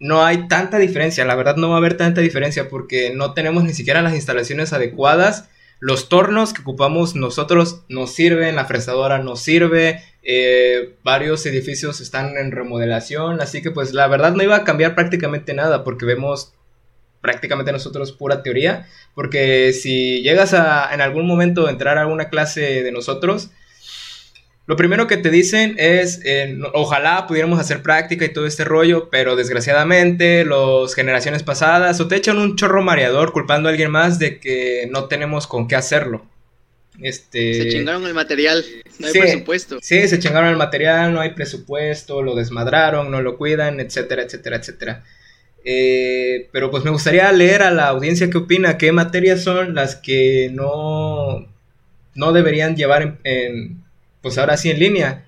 [0.00, 3.64] no hay tanta diferencia, la verdad no va a haber tanta diferencia porque no tenemos
[3.64, 5.50] ni siquiera las instalaciones adecuadas.
[5.78, 12.36] Los tornos que ocupamos nosotros nos sirven, la fresadora nos sirve, eh, varios edificios están
[12.38, 16.54] en remodelación, así que pues la verdad no iba a cambiar prácticamente nada porque vemos
[17.20, 22.82] prácticamente nosotros pura teoría, porque si llegas a en algún momento entrar a alguna clase
[22.82, 23.50] de nosotros,
[24.66, 29.08] lo primero que te dicen es, eh, ojalá pudiéramos hacer práctica y todo este rollo,
[29.10, 34.18] pero desgraciadamente las generaciones pasadas o te echan un chorro mareador culpando a alguien más
[34.18, 36.26] de que no tenemos con qué hacerlo.
[37.00, 37.54] Este...
[37.54, 38.64] Se chingaron el material,
[38.98, 39.78] no hay presupuesto.
[39.80, 44.56] Sí, se chingaron el material, no hay presupuesto, lo desmadraron, no lo cuidan, etcétera, etcétera,
[44.56, 45.04] etcétera.
[45.64, 49.94] Eh, pero pues me gustaría leer a la audiencia qué opina, qué materias son las
[49.94, 51.46] que no,
[52.16, 53.85] no deberían llevar en
[54.26, 55.24] pues ahora sí en línea.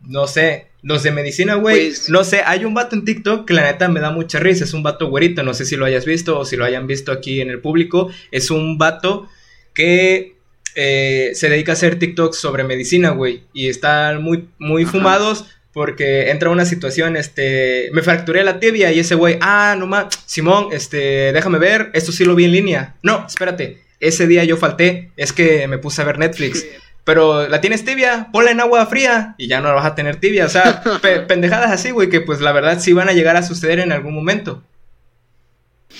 [0.00, 3.52] No sé, los de medicina, güey, pues no sé, hay un vato en TikTok que
[3.52, 6.06] la neta me da mucha risa, es un vato güerito, no sé si lo hayas
[6.06, 9.28] visto o si lo hayan visto aquí en el público, es un vato
[9.74, 10.36] que
[10.76, 15.44] eh, se dedica a hacer TikToks sobre medicina, güey, y están muy, muy fumados
[15.74, 20.06] porque entra una situación, este, me fracturé la tibia y ese güey, ah, no más,
[20.24, 22.96] Simón, este, déjame ver, esto sí lo vi en línea.
[23.02, 26.64] No, espérate, ese día yo falté, es que me puse a ver Netflix.
[27.10, 30.20] Pero la tienes tibia, ponla en agua fría y ya no la vas a tener
[30.20, 30.46] tibia.
[30.46, 30.80] O sea,
[31.26, 34.14] pendejadas así, güey, que pues la verdad sí van a llegar a suceder en algún
[34.14, 34.62] momento.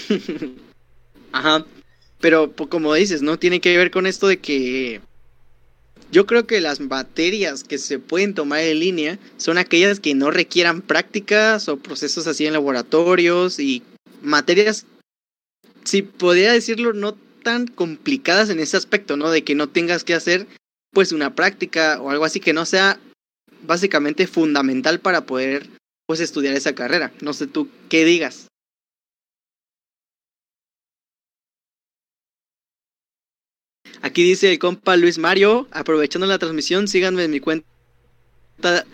[1.33, 1.65] Ajá.
[2.21, 3.41] Pero como dices, ¿no?
[3.41, 5.01] Tiene que ver con esto de que
[6.13, 10.31] yo creo que las materias que se pueden tomar en línea son aquellas que no
[10.31, 13.83] requieran prácticas o procesos así en laboratorios y
[14.23, 14.87] materias,
[15.83, 19.29] si podría decirlo, no tan complicadas en ese aspecto, ¿no?
[19.33, 20.47] De que no tengas que hacer
[20.93, 22.99] pues una práctica o algo así que no sea
[23.62, 25.68] básicamente fundamental para poder
[26.07, 27.12] pues estudiar esa carrera.
[27.20, 28.49] No sé tú qué digas.
[34.03, 37.66] Aquí dice el compa Luis Mario, aprovechando la transmisión, síganme en mi cuenta,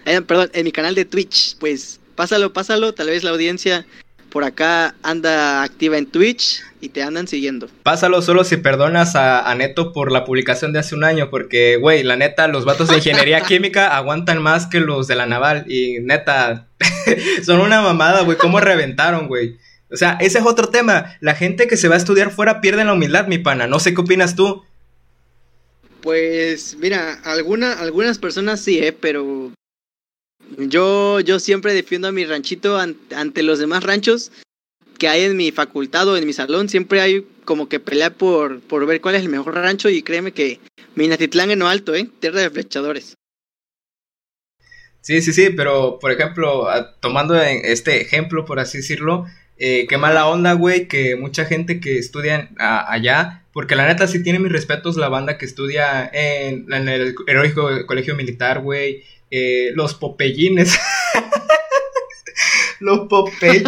[0.04, 1.56] eh, perdón, en mi canal de Twitch.
[1.58, 3.86] Pues pásalo, pásalo, tal vez la audiencia
[4.30, 7.68] por acá anda activa en Twitch y te andan siguiendo.
[7.82, 12.02] Pásalo solo si perdonas a, Neto por la publicación de hace un año, porque, güey,
[12.02, 16.00] la neta, los vatos de ingeniería química aguantan más que los de la naval y
[16.00, 16.68] neta,
[17.44, 19.56] son una mamada, güey, cómo reventaron, güey.
[19.90, 21.16] O sea, ese es otro tema.
[21.20, 23.66] La gente que se va a estudiar fuera pierde la humildad, mi pana.
[23.66, 24.64] No sé qué opinas tú.
[26.00, 28.92] Pues mira, alguna, algunas personas sí, ¿eh?
[28.92, 29.52] pero
[30.58, 34.32] yo, yo siempre defiendo a mi ranchito ante los demás ranchos
[34.98, 36.68] que hay en mi facultad o en mi salón.
[36.68, 40.32] Siempre hay como que pelea por, por ver cuál es el mejor rancho y créeme
[40.32, 40.58] que
[40.94, 42.08] Minatitlán en lo alto, ¿eh?
[42.20, 43.14] Tierra de flechadores.
[45.02, 46.66] Sí, sí, sí, pero por ejemplo,
[47.00, 49.26] tomando este ejemplo, por así decirlo,
[49.56, 54.22] eh, qué mala onda, güey, que mucha gente que estudia allá porque la neta sí
[54.22, 59.02] tiene mis respetos la banda que estudia en, el heroico colegio militar, güey.
[59.38, 60.78] Eh, los popellines.
[62.80, 63.66] los popeyes,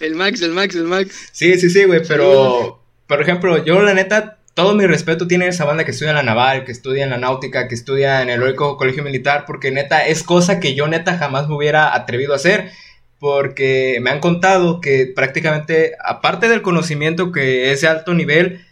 [0.00, 1.28] el Max, el Max, el Max.
[1.30, 2.80] Sí, sí, sí, güey, pero...
[3.06, 6.22] Por ejemplo, yo la neta, todo mi respeto tiene esa banda que estudia en la
[6.24, 10.04] naval, que estudia en la náutica, que estudia en el heroico colegio militar, porque neta
[10.08, 12.72] es cosa que yo neta jamás me hubiera atrevido a hacer
[13.20, 18.64] porque me han contado que prácticamente, aparte del conocimiento que es de alto nivel,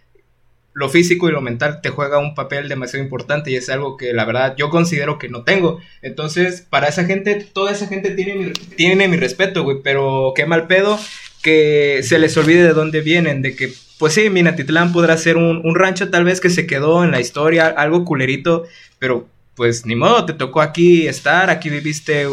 [0.74, 4.12] lo físico y lo mental te juega un papel demasiado importante y es algo que
[4.12, 5.80] la verdad yo considero que no tengo.
[6.00, 10.46] Entonces, para esa gente, toda esa gente tiene mi, tiene mi respeto, güey, pero qué
[10.46, 10.98] mal pedo
[11.42, 15.60] que se les olvide de dónde vienen, de que, pues sí, Minatitlán podrá ser un,
[15.64, 18.64] un rancho tal vez que se quedó en la historia, algo culerito,
[18.98, 22.26] pero pues ni modo, te tocó aquí estar, aquí viviste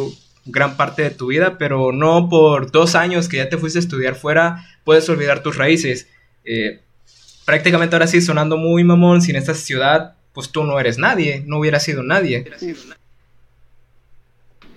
[0.45, 3.81] gran parte de tu vida, pero no por dos años que ya te fuiste a
[3.81, 6.07] estudiar fuera puedes olvidar tus raíces.
[6.45, 6.79] Eh,
[7.49, 11.57] prácticamente ahora sí sonando muy mamón, sin esta ciudad, pues tú no eres nadie, no
[11.57, 12.45] hubieras sido nadie.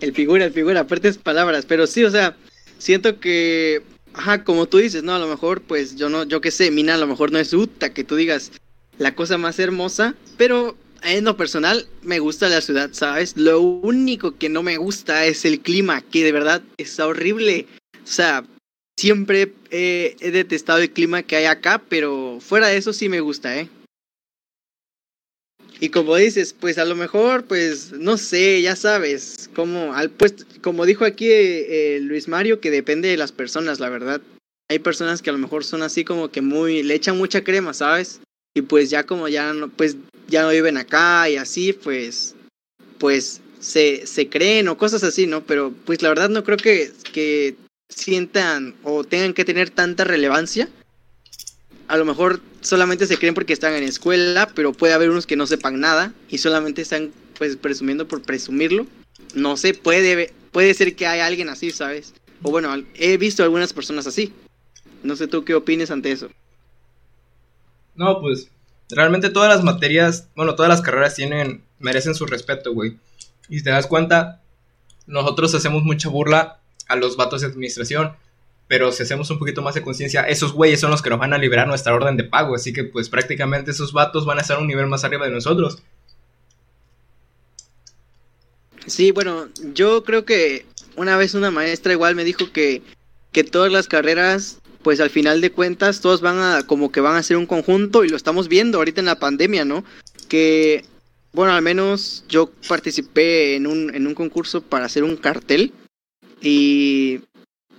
[0.01, 2.35] El figura, el figura, aparte palabras, pero sí, o sea,
[2.79, 3.83] siento que,
[4.14, 6.95] ajá, como tú dices, no, a lo mejor, pues yo no, yo qué sé, Mina
[6.95, 8.53] a lo mejor no es Uta, que tú digas
[8.97, 13.37] la cosa más hermosa, pero en lo personal me gusta la ciudad, ¿sabes?
[13.37, 17.66] Lo único que no me gusta es el clima, que de verdad está horrible.
[18.03, 18.45] O sea,
[18.99, 23.59] siempre he detestado el clima que hay acá, pero fuera de eso sí me gusta,
[23.59, 23.68] ¿eh?
[25.82, 30.47] Y como dices, pues a lo mejor, pues no sé, ya sabes, como, al, pues,
[30.61, 34.20] como dijo aquí eh, Luis Mario, que depende de las personas, la verdad.
[34.70, 37.74] Hay personas que a lo mejor son así como que muy, le echan mucha crema,
[37.74, 38.20] ¿sabes?
[38.55, 39.97] Y pues ya como ya no, pues
[40.28, 42.36] ya no viven acá y así, pues,
[42.99, 45.43] pues se, se creen o cosas así, ¿no?
[45.45, 47.57] Pero pues la verdad no creo que, que
[47.95, 50.68] sientan o tengan que tener tanta relevancia.
[51.88, 55.36] A lo mejor solamente se creen porque están en escuela, pero puede haber unos que
[55.36, 58.86] no sepan nada y solamente están pues presumiendo por presumirlo.
[59.34, 62.14] No sé, puede, puede ser que haya alguien así, ¿sabes?
[62.43, 64.32] O bueno, he visto algunas personas así.
[65.03, 66.30] No sé tú qué opines ante eso.
[67.95, 68.49] No, pues
[68.90, 72.97] realmente todas las materias, bueno, todas las carreras tienen, merecen su respeto, güey.
[73.49, 74.40] Y si te das cuenta,
[75.07, 76.61] nosotros hacemos mucha burla
[76.93, 78.12] a los vatos de administración,
[78.68, 81.32] pero si hacemos un poquito más de conciencia, esos güeyes son los que nos van
[81.32, 84.59] a liberar nuestra orden de pago, así que pues prácticamente esos vatos van a estar
[84.59, 85.82] un nivel más arriba de nosotros.
[88.86, 90.66] Sí, bueno, yo creo que
[90.97, 92.82] una vez una maestra igual me dijo que,
[93.32, 97.16] que todas las carreras pues al final de cuentas todos van a como que van
[97.16, 99.84] a ser un conjunto y lo estamos viendo ahorita en la pandemia, ¿no?
[100.28, 100.84] Que
[101.32, 105.72] bueno, al menos yo participé en un, en un concurso para hacer un cartel
[106.43, 107.20] y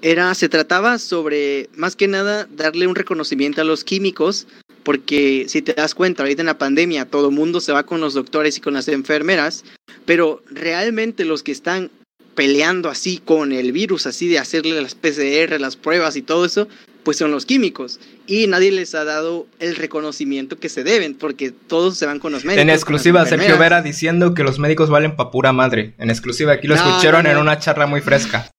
[0.01, 4.47] era se trataba sobre más que nada darle un reconocimiento a los químicos
[4.84, 8.01] porque si te das cuenta ahorita en la pandemia todo el mundo se va con
[8.01, 9.64] los doctores y con las enfermeras
[10.05, 11.89] pero realmente los que están
[12.36, 16.68] peleando así con el virus, así de hacerle las PCR, las pruebas y todo eso,
[17.03, 17.99] pues son los químicos.
[18.28, 22.32] Y nadie les ha dado el reconocimiento que se deben, porque todos se van con
[22.32, 22.61] los médicos.
[22.61, 23.57] En exclusiva, Sergio.
[23.57, 25.93] Vera diciendo que los médicos valen pa' pura madre.
[25.97, 28.49] En exclusiva, aquí lo No, escucharon no, en una charla muy fresca.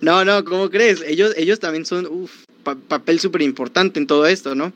[0.00, 1.02] No, no, ¿cómo crees?
[1.02, 4.72] Ellos, ellos también son uf, pa- papel súper importante en todo esto, ¿no?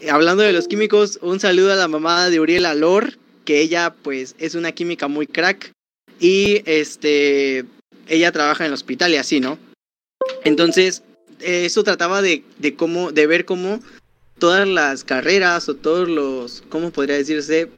[0.00, 3.14] Eh, Hablando de los químicos, un saludo a la mamá de Uriel Alor,
[3.44, 5.72] que ella pues es una química muy crack
[6.20, 7.64] y este
[8.08, 9.58] ella trabaja en el hospital y así, ¿no?
[10.44, 11.02] Entonces,
[11.40, 13.80] eso trataba de, de cómo, de ver cómo
[14.38, 17.68] todas las carreras o todos los, ¿cómo podría decirse?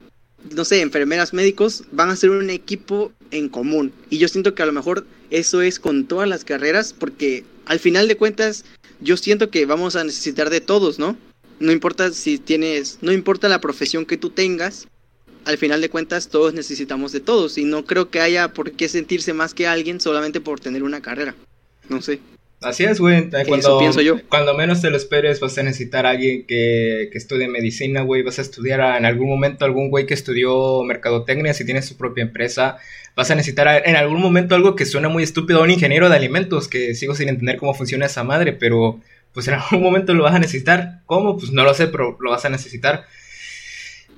[0.55, 3.93] No sé, enfermeras médicos van a ser un equipo en común.
[4.11, 7.81] Y yo siento que a lo mejor eso es con todas las carreras, porque al
[7.81, 8.65] final de cuentas,
[9.01, 11.17] yo siento que vamos a necesitar de todos, ¿no?
[11.59, 14.87] No importa si tienes, no importa la profesión que tú tengas,
[15.45, 18.89] al final de cuentas todos necesitamos de todos y no creo que haya por qué
[18.89, 21.35] sentirse más que alguien solamente por tener una carrera.
[21.89, 22.21] No sé.
[22.65, 23.29] Así es, güey.
[23.33, 24.17] Eso Cuando, pienso yo.
[24.29, 28.23] cuando menos te lo esperes, vas a necesitar a alguien que, que estudie medicina, güey.
[28.23, 31.97] Vas a estudiar a- en algún momento algún güey que estudió mercadotecnia, si tienes su
[31.97, 32.79] propia empresa.
[33.17, 36.17] Vas a necesitar a- en algún momento algo que suena muy estúpido, un ingeniero de
[36.17, 39.01] alimentos, que sigo sin entender cómo funciona esa madre, pero
[39.33, 41.01] pues en algún momento lo vas a necesitar.
[41.07, 41.37] ¿Cómo?
[41.39, 43.05] Pues no lo sé, pero lo vas a necesitar.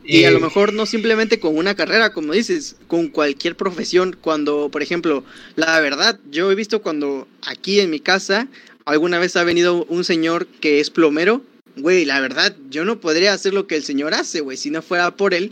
[0.07, 4.17] Y a lo mejor no simplemente con una carrera, como dices, con cualquier profesión.
[4.21, 5.25] Cuando, por ejemplo,
[5.57, 8.47] la verdad, yo he visto cuando aquí en mi casa
[8.85, 11.43] alguna vez ha venido un señor que es plomero.
[11.77, 14.57] Güey, la verdad, yo no podría hacer lo que el señor hace, güey.
[14.57, 15.51] Si no fuera por él,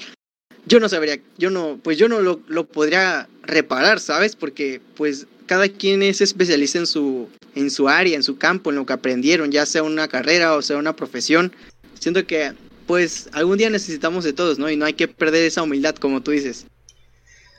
[0.66, 4.36] yo no sabría, yo no, pues yo no lo, lo podría reparar, ¿sabes?
[4.36, 8.76] Porque, pues, cada quien es especialista en su, en su área, en su campo, en
[8.76, 11.52] lo que aprendieron, ya sea una carrera o sea una profesión.
[11.98, 12.52] Siento que
[12.86, 14.70] pues algún día necesitamos de todos, ¿no?
[14.70, 16.66] Y no hay que perder esa humildad, como tú dices.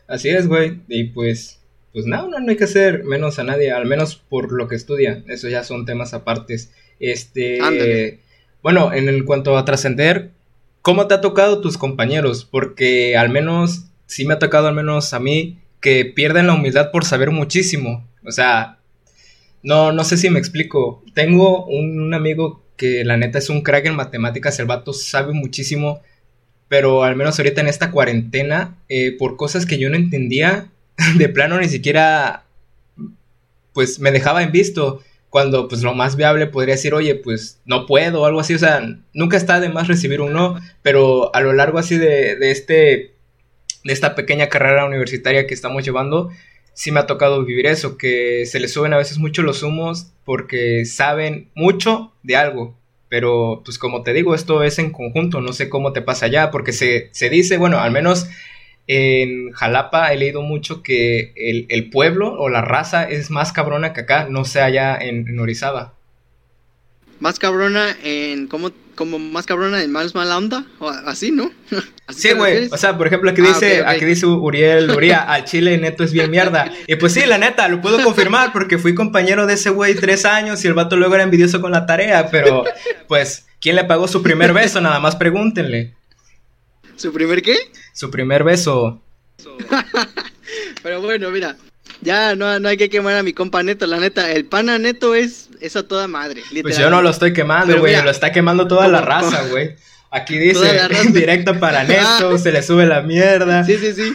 [0.07, 0.82] Así es, güey.
[0.88, 1.59] Y pues,
[1.93, 4.76] pues no, no, no hay que hacer menos a nadie, al menos por lo que
[4.76, 5.23] estudia.
[5.28, 6.71] Eso ya son temas apartes.
[6.99, 8.19] Este, Ándale.
[8.61, 10.32] bueno, en cuanto a trascender,
[10.82, 12.45] ¿cómo te ha tocado tus compañeros?
[12.45, 16.91] Porque al menos, sí me ha tocado al menos a mí que pierden la humildad
[16.91, 18.07] por saber muchísimo.
[18.26, 18.80] O sea,
[19.63, 21.03] no, no sé si me explico.
[21.13, 25.34] Tengo un, un amigo que la neta es un crack en matemáticas, el vato sabe
[25.34, 26.01] muchísimo,
[26.67, 30.69] pero al menos ahorita en esta cuarentena, eh, por cosas que yo no entendía,
[31.17, 32.45] de plano ni siquiera,
[33.73, 37.86] pues me dejaba en visto, cuando pues lo más viable podría decir, oye, pues no
[37.86, 38.82] puedo o algo así, o sea,
[39.13, 43.15] nunca está de más recibir un no, pero a lo largo así de, de este,
[43.84, 46.32] de esta pequeña carrera universitaria que estamos llevando,
[46.76, 50.11] sí me ha tocado vivir eso, que se les suben a veces mucho los humos
[50.23, 52.78] porque saben mucho de algo.
[53.09, 56.51] Pero, pues como te digo, esto es en conjunto, no sé cómo te pasa allá,
[56.51, 58.28] porque se, se dice, bueno, al menos
[58.88, 64.01] en Jalapa he leído mucho que el, pueblo o la raza es más cabrona que
[64.01, 65.94] acá, no sé allá en, en Orizaba.
[67.20, 68.47] Más cabrona en.
[68.47, 70.66] ¿Cómo, como más cabrona en más mala onda?
[70.80, 71.51] O así, ¿no?
[72.07, 72.70] ¿Así Sí, güey.
[72.72, 76.11] O sea, por ejemplo, aquí Ah, dice, aquí dice Uriel Uría, al chile neto es
[76.11, 76.72] bien mierda.
[76.88, 80.26] Y pues sí, la neta, lo puedo confirmar porque fui compañero de ese güey tres
[80.26, 82.63] años y el vato luego era envidioso con la tarea, pero
[83.07, 84.82] pues, ¿quién le pagó su primer beso?
[84.82, 85.93] Nada más pregúntenle.
[86.95, 87.55] ¿Su primer qué?
[87.93, 89.01] Su primer beso.
[90.84, 91.57] Pero bueno, mira.
[92.01, 94.32] Ya no, no hay que quemar a mi compa Neto, la neta.
[94.32, 96.43] El pana Neto es, es a toda madre.
[96.61, 99.75] Pues yo no lo estoy quemando, güey, lo está quemando toda la ¿cómo- raza, güey.
[100.11, 100.79] Aquí dice,
[101.11, 103.65] directo para Neto, se le sube la mierda.
[103.65, 104.13] Sí, sí, sí.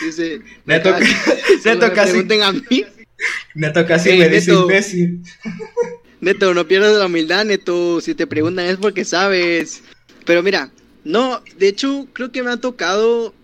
[0.00, 0.40] sí, sí.
[0.64, 0.94] Neto,
[1.64, 2.84] Neto me casi, pregunten a mí.
[3.54, 4.62] Neto casi Ey, me dice Neto.
[4.62, 5.20] imbécil.
[6.20, 8.00] Neto, no pierdas la humildad, Neto.
[8.00, 9.82] Si te preguntan es porque sabes.
[10.24, 10.70] Pero mira,
[11.04, 13.34] no, de hecho, creo que me ha tocado.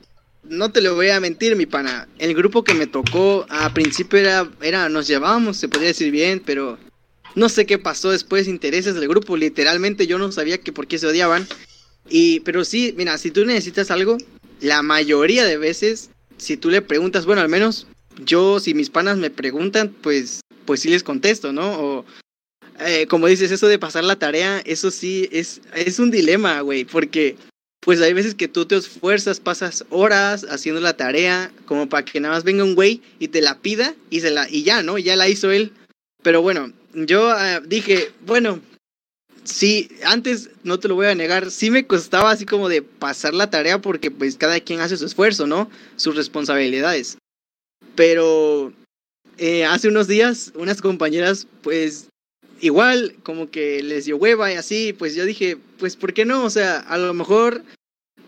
[0.45, 2.09] No te lo voy a mentir, mi pana.
[2.19, 6.43] El grupo que me tocó a principio era, era nos llevábamos, se podría decir bien,
[6.45, 6.79] pero
[7.35, 9.37] no sé qué pasó después, intereses del grupo.
[9.37, 11.47] Literalmente yo no sabía que por qué se odiaban.
[12.09, 14.19] Y, pero sí, mira, si tú necesitas algo,
[14.61, 17.87] la mayoría de veces, si tú le preguntas, bueno, al menos
[18.25, 21.73] yo, si mis panas me preguntan, pues, pues sí les contesto, ¿no?
[21.81, 22.05] O,
[22.81, 26.85] eh, como dices, eso de pasar la tarea, eso sí es, es un dilema, güey,
[26.85, 27.37] porque
[27.81, 32.21] pues hay veces que tú te esfuerzas, pasas horas haciendo la tarea, como para que
[32.21, 34.99] nada más venga un güey y te la pida y, se la, y ya, ¿no?
[34.99, 35.73] Ya la hizo él.
[36.23, 38.61] Pero bueno, yo eh, dije, bueno,
[39.45, 43.35] sí, antes no te lo voy a negar, sí me costaba así como de pasar
[43.35, 45.71] la tarea porque pues cada quien hace su esfuerzo, ¿no?
[45.97, 47.19] Sus responsabilidades.
[47.95, 48.73] Pero
[49.39, 52.09] eh, hace unos días unas compañeras pues
[52.61, 56.45] igual como que les dio hueva y así, pues yo dije, pues ¿por qué no?
[56.45, 57.63] O sea, a lo mejor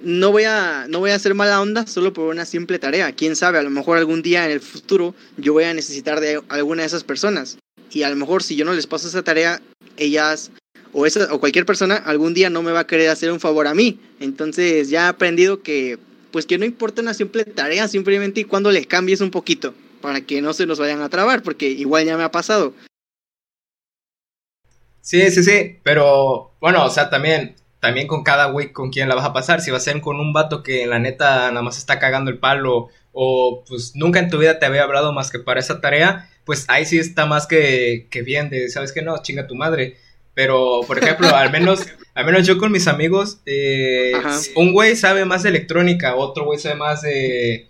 [0.00, 3.12] no voy a no voy a hacer mala onda solo por una simple tarea.
[3.12, 6.42] Quién sabe, a lo mejor algún día en el futuro yo voy a necesitar de
[6.48, 7.58] alguna de esas personas
[7.94, 9.60] y a lo mejor si yo no les paso esa tarea,
[9.96, 10.50] ellas
[10.92, 13.66] o, esa, o cualquier persona algún día no me va a querer hacer un favor
[13.66, 13.98] a mí.
[14.20, 15.98] Entonces ya he aprendido que
[16.34, 20.20] pues que no importa una simple tarea, simplemente y cuando les cambies un poquito, para
[20.20, 22.74] que no se nos vayan a trabar, porque igual ya me ha pasado.
[25.00, 29.14] Sí, sí, sí, pero bueno, o sea, también, también con cada güey con quien la
[29.14, 31.78] vas a pasar, si va a ser con un vato que la neta nada más
[31.78, 35.38] está cagando el palo o pues nunca en tu vida te había hablado más que
[35.38, 39.02] para esa tarea, pues ahí sí está más que, que bien de, ¿sabes qué?
[39.02, 39.96] No, chinga tu madre.
[40.34, 44.12] Pero, por ejemplo, al menos, al menos yo con mis amigos, eh,
[44.56, 47.68] un güey sabe más de electrónica, otro güey sabe más de,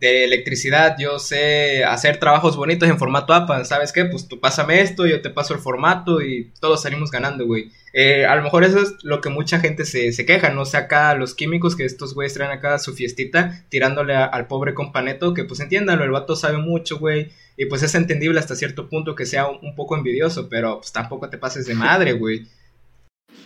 [0.00, 4.04] de electricidad, yo sé hacer trabajos bonitos en formato APA, ¿sabes qué?
[4.04, 7.72] Pues tú pásame esto, yo te paso el formato y todos salimos ganando, güey.
[7.92, 10.76] Eh, a lo mejor eso es lo que mucha gente se, se queja, no sé
[10.76, 15.44] acá los químicos que estos güeyes traen acá su fiestita tirándole al pobre companeto, que
[15.44, 19.26] pues entiéndanlo, el vato sabe mucho, güey, y pues es entendible hasta cierto punto que
[19.26, 22.46] sea un, poco envidioso, pero pues tampoco te pases de madre, güey.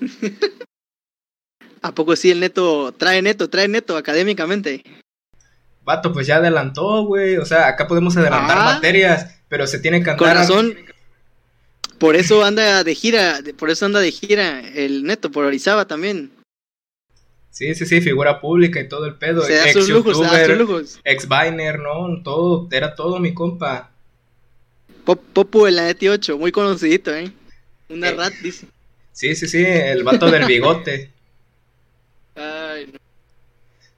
[1.80, 4.84] ¿A poco sí el neto trae neto, trae neto académicamente?
[5.84, 7.36] Vato, pues ya adelantó, güey.
[7.36, 8.64] O sea, acá podemos adelantar ah.
[8.74, 10.28] materias, pero se tiene que andar.
[10.28, 10.76] Corazón.
[11.98, 16.32] Por eso anda de gira, por eso anda de gira el neto, por Orizaba también.
[17.50, 19.42] Sí, sí, sí, figura pública y todo el pedo.
[19.42, 20.18] Se ex lujos,
[20.58, 21.00] lujos.
[21.04, 22.22] Ex Biner, ¿no?
[22.24, 23.90] Todo, era todo mi compa.
[25.04, 27.30] Popu en la ET8, muy conocidito, ¿eh?
[27.88, 28.66] Una eh, rat, dice.
[29.12, 31.10] Sí, sí, sí, el vato del bigote.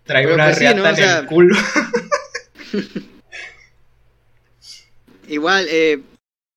[0.04, 1.56] Trae una pues riata en el culo.
[5.28, 6.00] Igual, eh,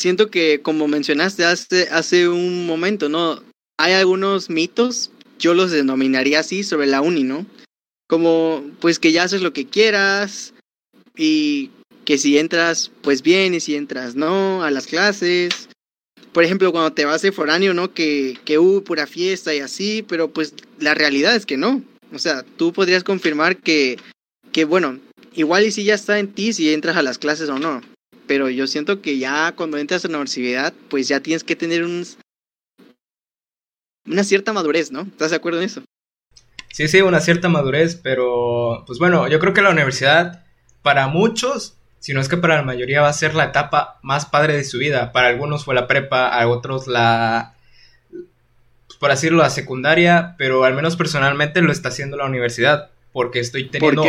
[0.01, 3.41] siento que como mencionaste hace, hace un momento, ¿no?
[3.77, 7.45] Hay algunos mitos, yo los denominaría así, sobre la uni, ¿no?
[8.09, 10.53] Como, pues que ya haces lo que quieras
[11.15, 11.71] y
[12.05, 15.69] que si entras, pues bien, y si entras, no, a las clases.
[16.33, 17.93] Por ejemplo, cuando te vas de foráneo, ¿no?
[17.93, 21.81] Que, que hubo pura fiesta y así, pero pues la realidad es que no.
[22.13, 23.97] O sea, tú podrías confirmar que,
[24.51, 24.99] que bueno,
[25.33, 27.81] igual y si ya está en ti si entras a las clases o no.
[28.27, 31.83] Pero yo siento que ya cuando entras a la universidad, pues ya tienes que tener
[31.83, 32.05] un,
[34.05, 35.01] una cierta madurez, ¿no?
[35.01, 35.83] ¿Estás de acuerdo en eso?
[36.71, 40.43] Sí, sí, una cierta madurez, pero pues bueno, yo creo que la universidad
[40.81, 44.25] para muchos, si no es que para la mayoría va a ser la etapa más
[44.25, 45.11] padre de su vida.
[45.11, 47.56] Para algunos fue la prepa, a otros la,
[48.99, 53.69] por decirlo, la secundaria, pero al menos personalmente lo está haciendo la universidad, porque estoy
[53.69, 54.03] teniendo,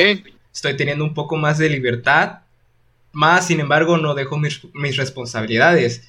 [0.52, 2.40] estoy teniendo un poco más de libertad,
[3.12, 6.08] más sin embargo no dejo mis, mis responsabilidades.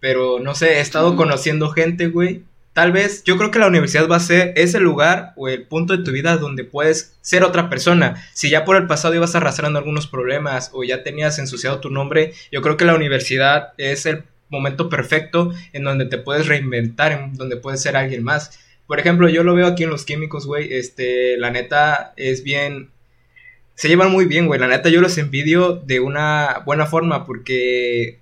[0.00, 4.08] Pero no sé, he estado conociendo gente, güey, Tal vez yo creo que la universidad
[4.08, 7.68] va a ser ese lugar o el punto de tu vida donde puedes ser otra
[7.68, 8.24] persona.
[8.32, 12.32] Si ya por el pasado ibas arrastrando algunos problemas o ya tenías ensuciado tu nombre,
[12.52, 17.34] yo creo que la universidad es el momento perfecto en donde te puedes reinventar, en
[17.34, 18.58] donde puedes ser alguien más.
[18.86, 22.90] Por ejemplo, yo lo veo aquí en los químicos, güey, este, la neta es bien...
[23.74, 28.18] Se llevan muy bien, güey, la neta yo los envidio de una buena forma porque,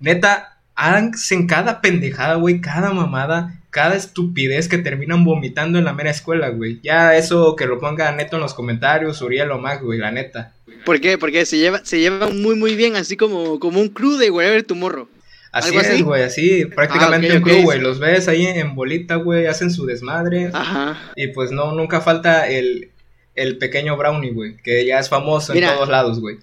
[0.00, 6.10] neta, hacen cada pendejada, güey, cada mamada cada estupidez que terminan vomitando en la mera
[6.10, 6.78] escuela, güey.
[6.82, 10.52] Ya eso que lo ponga neto en los comentarios, Uriel o Mac, güey, la neta.
[10.84, 11.16] ¿Por qué?
[11.16, 14.62] Porque se lleva, se lleva muy muy bien, así como, como un crew de Wherever
[14.62, 15.08] Tomorrow.
[15.52, 17.78] Así es, güey, así, prácticamente ah, un crew, güey.
[17.78, 20.50] Los ves ahí en bolita, güey, hacen su desmadre.
[20.52, 21.12] Ajá.
[21.14, 22.90] Y pues no, nunca falta el,
[23.34, 26.38] el pequeño Brownie, güey, que ya es famoso en todos lados, güey.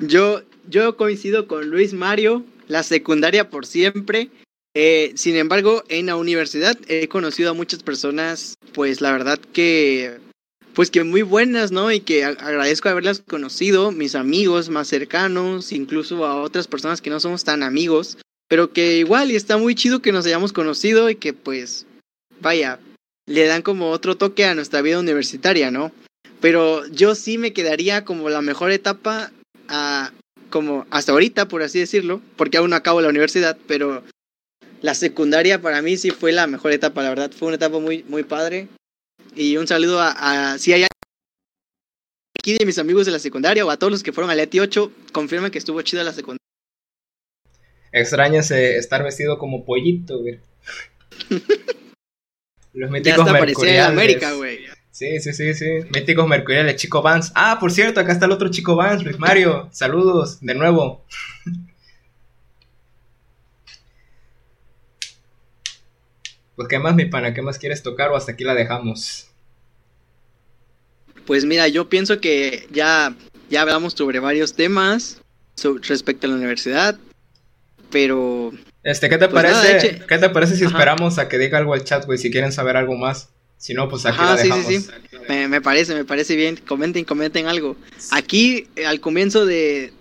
[0.00, 4.28] Yo, yo coincido con Luis Mario, la secundaria por siempre.
[4.74, 10.18] Eh, sin embargo, en la universidad he conocido a muchas personas, pues la verdad que,
[10.74, 11.90] pues que muy buenas, ¿no?
[11.90, 17.20] Y que agradezco haberlas conocido, mis amigos más cercanos, incluso a otras personas que no
[17.20, 18.18] somos tan amigos,
[18.52, 21.86] pero que igual y está muy chido que nos hayamos conocido y que pues,
[22.42, 22.78] vaya,
[23.26, 25.90] le dan como otro toque a nuestra vida universitaria, ¿no?
[26.42, 29.32] Pero yo sí me quedaría como la mejor etapa
[29.68, 30.12] a,
[30.50, 34.02] como hasta ahorita, por así decirlo, porque aún no acabo la universidad, pero
[34.82, 37.30] la secundaria para mí sí fue la mejor etapa, la verdad.
[37.32, 38.68] Fue una etapa muy, muy padre.
[39.34, 40.84] Y un saludo a, si hay
[42.38, 44.60] aquí de mis amigos de la secundaria o a todos los que fueron al ETI
[44.60, 46.41] 8, confirman que estuvo chida la secundaria.
[47.92, 50.40] Extrañas estar vestido como pollito, güey.
[52.72, 53.90] Los míticos mercuriales.
[53.90, 54.60] América, güey.
[54.90, 55.66] Sí, sí, sí, sí.
[55.94, 57.32] Míticos mercuriales, Chico Vance.
[57.34, 59.68] Ah, por cierto, acá está el otro Chico Vance, Luis Mario.
[59.72, 61.04] Saludos, de nuevo.
[66.54, 67.34] Pues, ¿qué más, mi pana?
[67.34, 69.26] ¿Qué más quieres tocar o hasta aquí la dejamos?
[71.26, 73.16] Pues mira, yo pienso que ya,
[73.58, 75.20] hablamos sobre varios temas
[75.82, 76.98] respecto a la universidad,
[77.92, 79.54] pero Este, ¿qué te Pues parece?
[79.54, 80.72] nada, eche- ¿Qué te parece si Ajá.
[80.72, 82.18] esperamos a que diga algo al chat, güey?
[82.18, 83.28] Si quieren saber algo más.
[83.58, 84.66] Si no, pues aquí Ajá, la sí, dejamos.
[84.66, 84.90] sí, sí.
[85.28, 86.56] Me, me parece, me parece bien.
[86.66, 87.76] Comenten, comenten algo.
[88.10, 89.92] Aquí, eh, al comienzo de,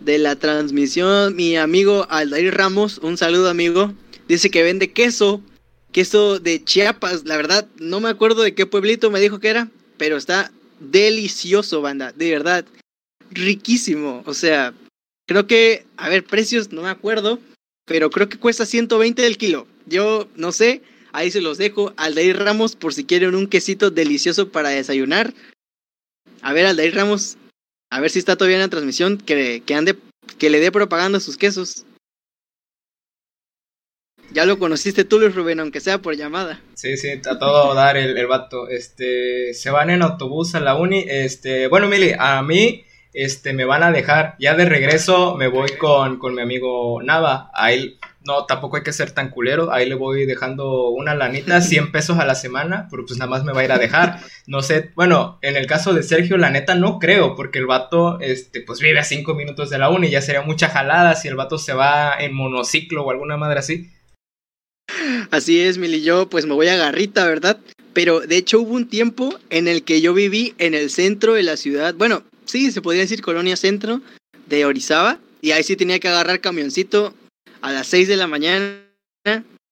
[0.00, 3.92] de la transmisión, mi amigo Aldair Ramos, un saludo amigo,
[4.26, 5.42] dice que vende queso,
[5.92, 7.24] queso de Chiapas.
[7.26, 9.68] La verdad, no me acuerdo de qué pueblito me dijo que era,
[9.98, 12.64] pero está delicioso, banda, de verdad.
[13.30, 14.22] Riquísimo.
[14.26, 14.72] O sea,
[15.26, 17.38] creo que, a ver, precios, no me acuerdo,
[17.84, 19.66] pero creo que cuesta 120 el kilo.
[19.86, 21.92] Yo no sé, ahí se los dejo.
[21.96, 25.34] Aldair Ramos, por si quieren un quesito delicioso para desayunar.
[26.42, 27.36] A ver, Aldair Ramos,
[27.90, 29.96] a ver si está todavía en la transmisión, que, que ande,
[30.38, 31.84] que le dé propaganda sus quesos.
[34.32, 36.60] Ya lo conociste tú, Luis Rubén, aunque sea por llamada.
[36.74, 38.68] Sí, sí, a todo dar el, el vato.
[38.68, 41.04] Este, se van en autobús a la uni.
[41.06, 42.84] Este, bueno, Mili, a mí,
[43.14, 44.34] este, me van a dejar.
[44.38, 47.50] Ya de regreso me voy con, con mi amigo Nava.
[47.54, 49.72] A él, no, tampoco hay que ser tan culero.
[49.72, 53.44] Ahí le voy dejando una lanita, 100 pesos a la semana, pero pues nada más
[53.44, 54.20] me va a ir a dejar.
[54.46, 58.20] No sé, bueno, en el caso de Sergio, la neta no creo, porque el vato,
[58.20, 60.10] este, pues vive a 5 minutos de la uni.
[60.10, 63.90] Ya sería mucha jalada si el vato se va en monociclo o alguna madre así.
[65.30, 67.58] Así es, Mili, yo pues me voy a garrita, ¿verdad?
[67.92, 71.44] Pero de hecho hubo un tiempo en el que yo viví en el centro de
[71.44, 74.00] la ciudad, bueno, sí, se podría decir colonia centro
[74.46, 77.14] de Orizaba, y ahí sí tenía que agarrar camioncito
[77.60, 78.80] a las 6 de la mañana.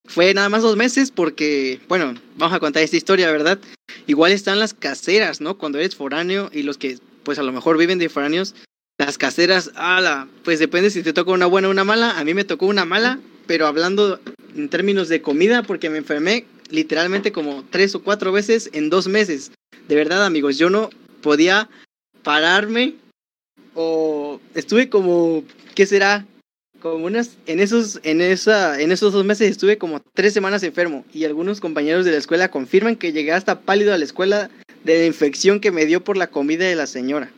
[0.07, 3.59] Fue nada más dos meses porque, bueno, vamos a contar esta historia, ¿verdad?
[4.07, 5.57] Igual están las caseras, ¿no?
[5.57, 8.55] Cuando eres foráneo y los que pues a lo mejor viven de foráneos,
[8.99, 12.19] las caseras, ala, pues depende si te toca una buena o una mala.
[12.19, 14.21] A mí me tocó una mala, pero hablando
[14.55, 19.09] en términos de comida, porque me enfermé literalmente como tres o cuatro veces en dos
[19.09, 19.53] meses.
[19.89, 20.91] De verdad, amigos, yo no
[21.23, 21.69] podía
[22.23, 22.95] pararme
[23.75, 25.45] o estuve como,
[25.75, 26.27] ¿qué será?
[26.81, 31.05] Como unas, en esos, en esa, en esos dos meses estuve como tres semanas enfermo
[31.15, 34.51] y algunos compañeros de la escuela confirman que llegué hasta pálido a la escuela
[34.83, 37.31] de la infección que me dio por la comida de la señora.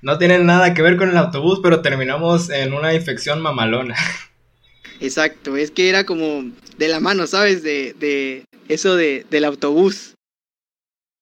[0.00, 3.96] No tienen nada que ver con el autobús, pero terminamos en una infección mamalona.
[5.00, 7.62] Exacto, es que era como de la mano, ¿sabes?
[7.62, 10.14] De, de eso de, del autobús.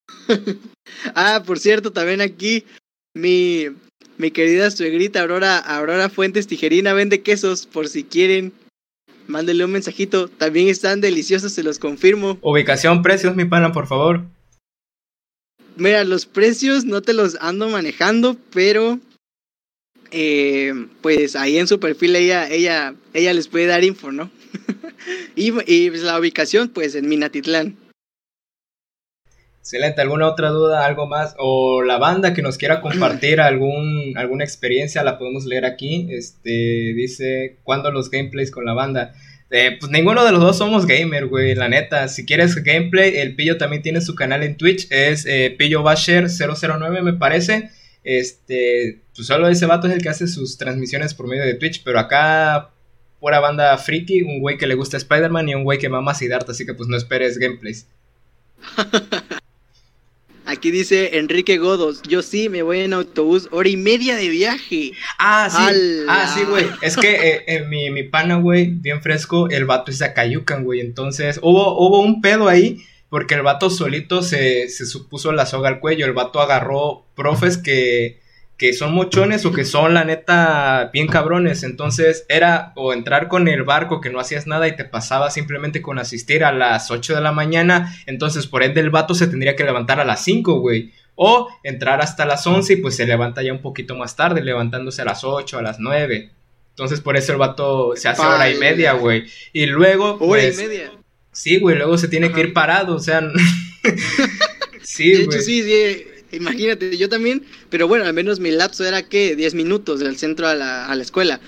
[1.15, 2.63] ah, por cierto, también aquí
[3.13, 3.67] mi,
[4.17, 8.53] mi querida suegrita Aurora, Aurora Fuentes Tijerina vende quesos por si quieren.
[9.27, 10.29] Mándenle un mensajito.
[10.29, 12.37] También están deliciosos, se los confirmo.
[12.41, 14.23] Ubicación, precios, mi pana, por favor.
[15.75, 18.99] Mira, los precios no te los ando manejando, pero
[20.11, 24.31] eh, pues ahí en su perfil ella, ella, ella les puede dar info, ¿no?
[25.35, 27.75] y, y pues, la ubicación, pues en Minatitlán.
[29.67, 31.35] Excelente, ¿alguna otra duda, algo más?
[31.37, 36.07] O la banda que nos quiera compartir algún, alguna experiencia, la podemos leer aquí.
[36.09, 39.13] Este, dice, ¿cuándo los gameplays con la banda?
[39.51, 42.07] Eh, pues ninguno de los dos somos gamer, güey, la neta.
[42.07, 46.27] Si quieres gameplay, el Pillo también tiene su canal en Twitch, es eh, Pillo Basher
[46.29, 47.69] 009 me parece.
[48.05, 51.83] Este, pues solo ese vato es el que hace sus transmisiones por medio de Twitch,
[51.83, 52.69] pero acá
[53.19, 56.53] pura banda friki, un güey que le gusta Spider-Man y un güey que mama Siddhartha,
[56.53, 57.85] así que pues no esperes gameplays.
[60.47, 64.93] Aquí dice Enrique Godos, yo sí me voy en autobús, hora y media de viaje.
[65.19, 65.57] Ah, sí.
[65.61, 66.05] ¡Hala!
[66.07, 66.65] Ah, sí, güey.
[66.81, 70.63] Es que eh, eh, mi, mi pana, güey, bien fresco, el vato es de Acayucan,
[70.63, 70.79] güey.
[70.79, 75.67] Entonces, hubo, hubo un pedo ahí porque el vato solito se, se supuso la soga
[75.67, 76.05] al cuello.
[76.05, 78.21] El vato agarró profes que,
[78.57, 81.63] que son mochones o que son, la neta, bien cabrones.
[81.63, 85.81] Entonces, era o entrar con el barco que no hacías nada y te pasaba simplemente
[85.81, 87.95] con asistir a las 8 de la mañana.
[88.07, 90.91] Entonces, por ende, el vato se tendría que levantar a las 5, güey.
[91.13, 95.03] O entrar hasta las 11 y pues se levanta ya un poquito más tarde, levantándose
[95.03, 96.31] a las 8, a las 9.
[96.69, 99.25] Entonces por eso el vato se hace hora y media, güey.
[99.51, 100.13] Y luego...
[100.13, 100.91] Hora pues, y media.
[101.31, 103.21] Sí, güey, luego se tiene que ir parado, o sea...
[104.83, 105.37] sí, de güey.
[105.37, 109.53] hecho, sí, sí, imagínate, yo también, pero bueno, al menos mi lapso era que 10
[109.55, 111.39] minutos del centro a la, a la escuela.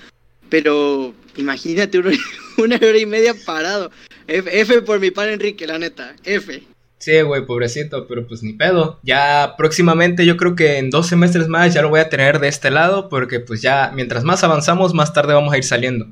[0.48, 2.10] Pero imagínate una,
[2.58, 3.90] una hora y media parado.
[4.26, 6.62] F, F por mi padre Enrique, la neta, F.
[6.98, 9.00] Sí, güey, pobrecito, pero pues ni pedo.
[9.02, 12.48] Ya próximamente, yo creo que en dos semestres más ya lo voy a tener de
[12.48, 16.08] este lado, porque pues ya mientras más avanzamos, más tarde vamos a ir saliendo.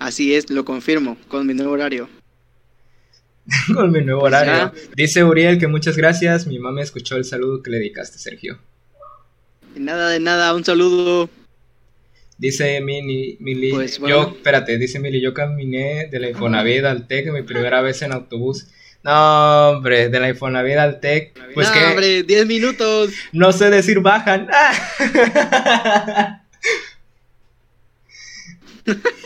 [0.00, 2.08] Así es, lo confirmo, con mi nuevo horario.
[3.74, 4.72] Con mi nuevo horario.
[4.94, 6.46] Dice Uriel que muchas gracias.
[6.46, 8.58] Mi mamá escuchó el saludo que le dedicaste, Sergio.
[9.74, 11.28] De nada, de nada, un saludo.
[12.38, 14.24] Dice Mili, Mili Pues, bueno.
[14.24, 18.12] yo, espérate, dice Mili, yo caminé de la Infonavit al TEC mi primera vez en
[18.12, 18.66] autobús.
[19.02, 23.10] No, hombre, de la Infonavit al TEC, pues no, que hombre, 10 minutos.
[23.32, 24.48] no sé decir bajan.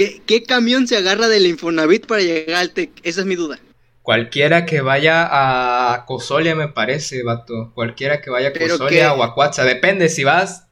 [0.00, 2.90] ¿Qué, ¿Qué camión se agarra del Infonavit para llegar al TEC?
[3.02, 3.58] Esa es mi duda.
[4.00, 7.70] Cualquiera que vaya a Cosolia, me parece, vato.
[7.74, 9.62] Cualquiera que vaya a Cosolia o a Cuatza.
[9.62, 10.66] Depende, si vas.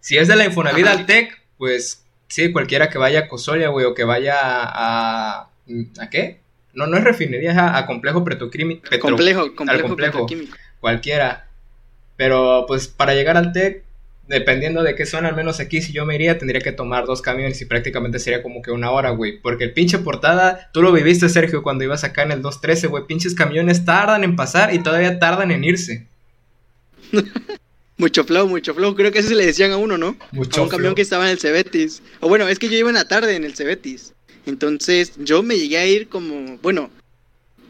[0.00, 0.98] Si es de la Infonavit Ajá.
[0.98, 5.48] al TEC, pues sí, cualquiera que vaya a Cosolia, güey, o que vaya a.
[5.98, 6.40] ¿A qué?
[6.74, 8.82] No, no es refinería, es a, a complejo petroquímico.
[9.00, 10.12] complejo, complejo, complejo.
[10.12, 10.54] petroquímico.
[10.80, 11.48] cualquiera.
[12.18, 13.85] Pero pues para llegar al TEC,
[14.28, 17.22] dependiendo de qué zona, al menos aquí si yo me iría, tendría que tomar dos
[17.22, 19.40] camiones y prácticamente sería como que una hora, güey.
[19.40, 23.06] Porque el pinche portada, tú lo viviste, Sergio, cuando ibas acá en el 213, güey.
[23.06, 26.06] Pinches camiones tardan en pasar y todavía tardan en irse.
[27.98, 28.94] Mucho flow, mucho flow.
[28.94, 30.18] Creo que así le decían a uno, ¿no?
[30.30, 30.94] Mucho a un camión flow.
[30.96, 32.02] que estaba en el Cebetis.
[32.20, 34.12] O bueno, es que yo iba en la tarde en el Cebetis.
[34.44, 36.90] Entonces yo me llegué a ir como, bueno,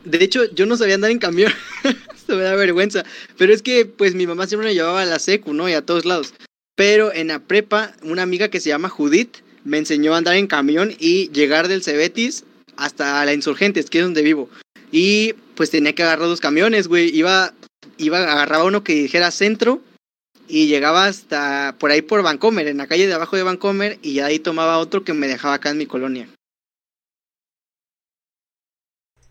[0.05, 1.53] de hecho yo no sabía andar en camión.
[2.27, 3.05] Se me da vergüenza.
[3.39, 5.69] Pero es que pues mi mamá siempre me llevaba a la secu, ¿no?
[5.69, 6.35] Y a todos lados.
[6.77, 10.47] Pero en la prepa, una amiga que se llama Judith me enseñó a andar en
[10.47, 12.45] camión y llegar del Cebetis
[12.77, 14.49] hasta la Insurgentes, que es donde vivo.
[14.93, 17.09] Y pues tenía que agarrar dos camiones, güey.
[17.17, 17.53] Iba,
[17.97, 19.81] iba, agarraba uno que dijera centro
[20.49, 24.21] y llegaba hasta por ahí por Vancomer, en la calle de abajo de Vancomer, y
[24.21, 26.29] ahí tomaba otro que me dejaba acá en mi colonia.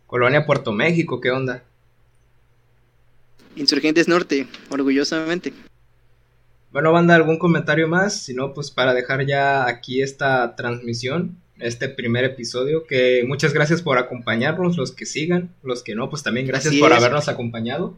[0.08, 1.64] Colonia Puerto México, ¿qué onda?
[3.56, 5.54] Insurgentes Norte, orgullosamente.
[6.76, 8.22] Bueno, banda, ¿algún comentario más?
[8.22, 13.82] Si no, pues para dejar ya aquí esta transmisión, este primer episodio, que muchas gracias
[13.82, 16.98] por acompañarnos, los que sigan, los que no, pues también gracias Así por es.
[16.98, 17.96] habernos acompañado.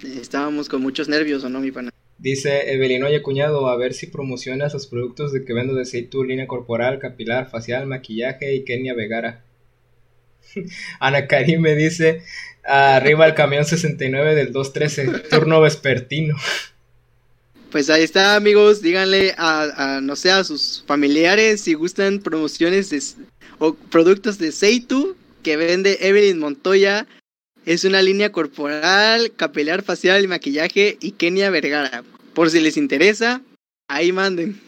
[0.00, 1.90] Estábamos con muchos nervios, ¿o no, mi pana?
[2.18, 6.22] Dice Evelyn, oye cuñado, a ver si promocionas los productos de que vendo de Seitu,
[6.22, 9.42] línea corporal, capilar, facial, maquillaje y Kenia Vegara.
[11.00, 12.22] Ana Karim me dice,
[12.64, 16.36] arriba el camión 69 del 213, turno vespertino.
[17.70, 18.82] Pues ahí está, amigos.
[18.82, 23.00] Díganle a, a, no sé, a sus familiares si gustan promociones de,
[23.58, 27.06] o productos de Seitu que vende Evelyn Montoya.
[27.66, 32.02] Es una línea corporal, capilar, facial y maquillaje y Kenia Vergara.
[32.34, 33.42] Por si les interesa,
[33.88, 34.60] ahí manden.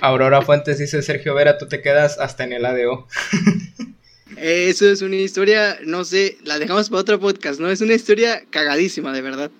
[0.00, 3.06] Aurora Fuentes dice, Sergio Vera, tú te quedas hasta en el ADO.
[4.36, 7.70] Eso es una historia, no sé, la dejamos para otro podcast, ¿no?
[7.70, 9.50] Es una historia cagadísima, de verdad.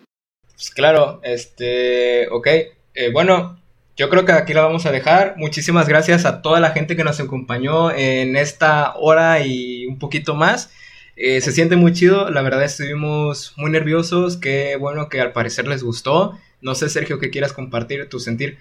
[0.55, 2.47] Pues claro, este, ok,
[2.95, 3.61] eh, bueno,
[3.97, 5.35] yo creo que aquí la vamos a dejar.
[5.37, 10.35] Muchísimas gracias a toda la gente que nos acompañó en esta hora y un poquito
[10.35, 10.71] más.
[11.17, 15.69] Eh, se siente muy chido, la verdad estuvimos muy nerviosos, qué bueno que al parecer
[15.69, 16.39] les gustó.
[16.63, 18.59] No sé, Sergio, qué quieras compartir tu sentir.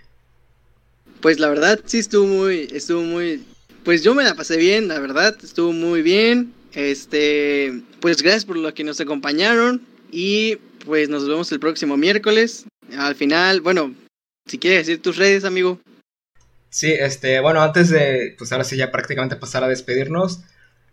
[1.22, 3.44] Pues la verdad sí estuvo muy, estuvo muy,
[3.84, 6.54] pues yo me la pasé bien, la verdad, estuvo muy bien.
[6.74, 9.82] Este, pues gracias por lo que nos acompañaron
[10.12, 12.66] y pues nos vemos el próximo miércoles.
[12.98, 13.94] Al final, bueno,
[14.48, 15.80] si quieres decir tus redes, amigo.
[16.70, 20.42] Sí, este, bueno, antes de, pues ahora sí ya prácticamente pasar a despedirnos,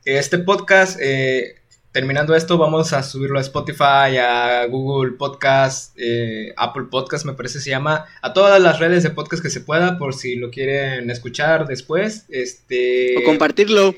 [0.04, 1.57] este podcast, eh,
[1.92, 7.60] terminando esto, vamos a subirlo a Spotify, a Google Podcast, eh, Apple Podcast, me parece
[7.60, 11.10] se llama, a todas las redes de podcast que se pueda, por si lo quieren
[11.10, 13.16] escuchar después, este...
[13.18, 13.94] O compartirlo.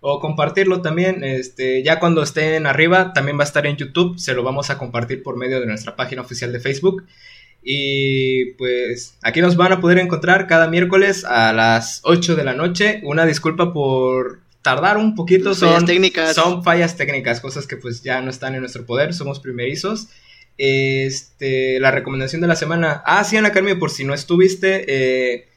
[0.00, 4.34] O compartirlo también, este, ya cuando estén arriba, también va a estar en YouTube, se
[4.34, 7.04] lo vamos a compartir por medio de nuestra página oficial de Facebook.
[7.62, 12.54] Y pues aquí nos van a poder encontrar cada miércoles a las 8 de la
[12.54, 13.02] noche.
[13.04, 16.34] Una disculpa por tardar un poquito, Fallas son técnicas.
[16.34, 20.08] son fallas técnicas, cosas que pues ya no están en nuestro poder, somos primerizos.
[20.58, 23.02] Este, la recomendación de la semana.
[23.06, 25.48] Ah, sí, Ana Carmen, por si no estuviste, eh,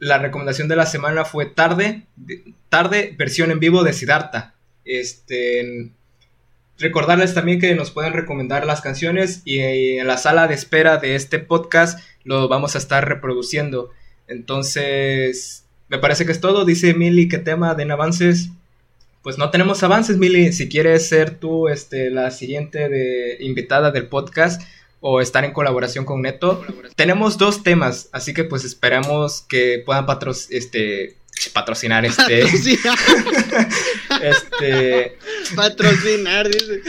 [0.00, 4.54] la recomendación de la semana fue tarde, de- tarde, versión en vivo de Siddhartha.
[4.84, 5.90] Este,
[6.78, 10.96] recordarles también que nos pueden recomendar las canciones y eh, en la sala de espera
[10.96, 13.90] de este podcast lo vamos a estar reproduciendo.
[14.26, 16.64] Entonces, me parece que es todo.
[16.64, 18.50] Dice Mili, ¿qué tema den avances?
[19.22, 20.52] Pues no tenemos avances, Mili.
[20.52, 24.62] Si quieres ser tú este, la siguiente de, invitada del podcast
[25.00, 26.64] o estar en colaboración con Neto,
[26.94, 31.16] tenemos dos temas, así que pues esperamos que puedan patro este,
[31.54, 32.98] patrocinar este, Patrocinar,
[34.22, 35.18] este,
[35.56, 36.82] patrocinar, dice.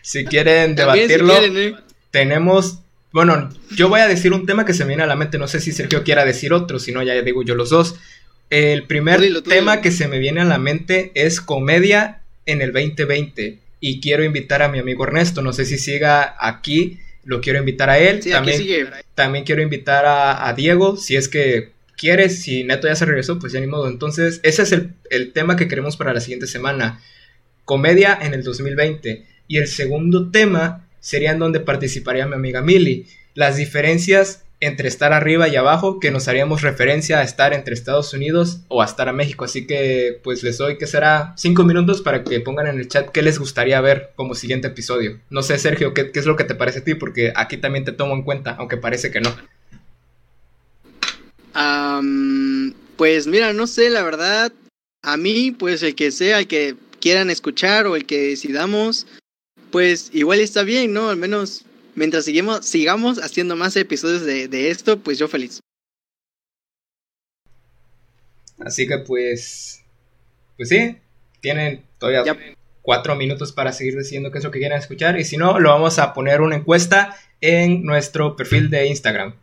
[0.00, 1.76] si quieren También si debatirlo, quieren, ¿eh?
[2.10, 2.78] tenemos,
[3.12, 5.46] bueno, yo voy a decir un tema que se me viene a la mente, no
[5.46, 7.96] sé si Sergio quiera decir otro, si no ya digo yo los dos.
[8.50, 12.72] El primer dilo, tema que se me viene a la mente es comedia en el
[12.72, 17.58] 2020 y quiero invitar a mi amigo Ernesto, no sé si siga aquí, lo quiero
[17.58, 18.62] invitar a él, Sí, también,
[19.14, 23.38] también quiero invitar a, a Diego, si es que quieres, si Neto ya se regresó,
[23.38, 23.88] pues ya ni modo.
[23.88, 27.00] Entonces, ese es el, el tema que queremos para la siguiente semana.
[27.64, 29.26] Comedia en el 2020.
[29.48, 33.06] Y el segundo tema sería en donde participaría mi amiga Mili.
[33.34, 38.12] Las diferencias entre estar arriba y abajo, que nos haríamos referencia a estar entre Estados
[38.14, 39.44] Unidos o a estar a México.
[39.44, 43.10] Así que pues les doy que será cinco minutos para que pongan en el chat
[43.10, 45.20] qué les gustaría ver como siguiente episodio.
[45.30, 46.94] No sé, Sergio, ¿qué, qué es lo que te parece a ti?
[46.94, 49.36] Porque aquí también te tomo en cuenta, aunque parece que no.
[52.96, 54.52] Pues mira, no sé, la verdad,
[55.02, 59.06] a mí, pues el que sea, el que quieran escuchar o el que decidamos,
[59.70, 61.10] pues igual está bien, ¿no?
[61.10, 61.65] Al menos
[61.96, 65.58] mientras seguimos, sigamos haciendo más episodios de, de esto, pues yo feliz.
[68.58, 69.82] Así que pues,
[70.56, 70.96] pues sí,
[71.40, 72.38] tienen todavía Ya.
[72.82, 75.18] cuatro minutos para seguir diciendo qué es lo que quieran escuchar.
[75.20, 79.34] Y si no, lo vamos a poner una encuesta en nuestro perfil de Instagram.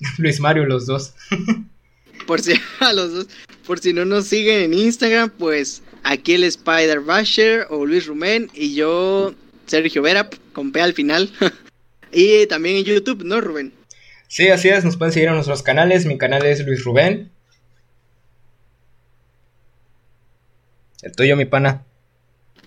[0.18, 1.14] Luis Mario, los dos.
[2.26, 3.26] Por si a los dos,
[3.66, 8.48] por si no nos siguen en Instagram, pues aquí el Spider Basher o Luis Rumén
[8.54, 9.34] y yo,
[9.66, 11.32] Sergio Vera, con P al final.
[12.12, 13.72] Y también en YouTube, ¿no, Rubén?
[14.28, 16.06] Sí, así es, nos pueden seguir en nuestros canales.
[16.06, 17.30] Mi canal es Luis Rubén.
[21.02, 21.84] El tuyo, mi pana.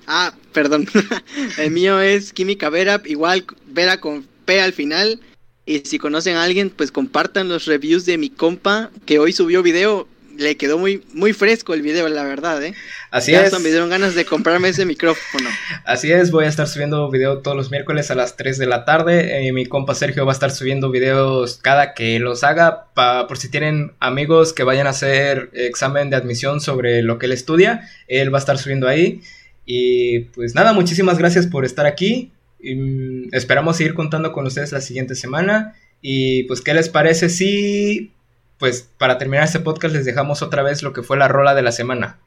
[0.07, 0.87] Ah, perdón.
[1.57, 5.19] el mío es Química Vera, igual Vera con P al final.
[5.65, 9.63] Y si conocen a alguien, pues compartan los reviews de mi compa que hoy subió
[9.63, 10.07] video.
[10.37, 12.73] Le quedó muy, muy fresco el video, la verdad, ¿eh?
[13.11, 13.45] Así ya es.
[13.45, 15.49] hasta me dieron ganas de comprarme ese micrófono.
[15.85, 18.83] Así es, voy a estar subiendo video todos los miércoles a las 3 de la
[18.85, 19.47] tarde.
[19.47, 23.37] Eh, mi compa Sergio va a estar subiendo videos cada que los haga, pa- por
[23.37, 27.89] si tienen amigos que vayan a hacer examen de admisión sobre lo que él estudia,
[28.07, 29.21] él va a estar subiendo ahí.
[29.65, 32.31] Y pues nada, muchísimas gracias por estar aquí.
[32.59, 35.75] Y, mm, esperamos seguir contando con ustedes la siguiente semana.
[36.01, 38.11] Y pues, ¿qué les parece si,
[38.57, 41.61] pues, para terminar este podcast les dejamos otra vez lo que fue la rola de
[41.61, 42.17] la semana?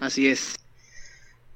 [0.00, 0.56] Así es.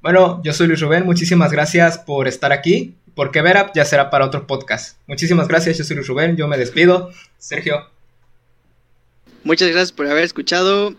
[0.03, 4.25] Bueno, yo soy Luis Rubén, muchísimas gracias por estar aquí, porque Verap ya será para
[4.25, 4.97] otro podcast.
[5.07, 7.11] Muchísimas gracias, yo soy Luis Rubén, yo me despido.
[7.39, 7.87] Sergio,
[9.43, 10.95] Muchas gracias por haber escuchado.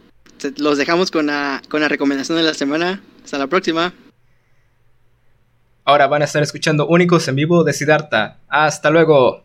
[0.57, 3.01] Los dejamos con la, con la recomendación de la semana.
[3.23, 3.93] Hasta la próxima.
[5.85, 8.37] ahora van a estar escuchando Únicos en vivo de Siddhartha.
[8.47, 9.43] Hasta luego.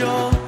[0.00, 0.39] Tú y yo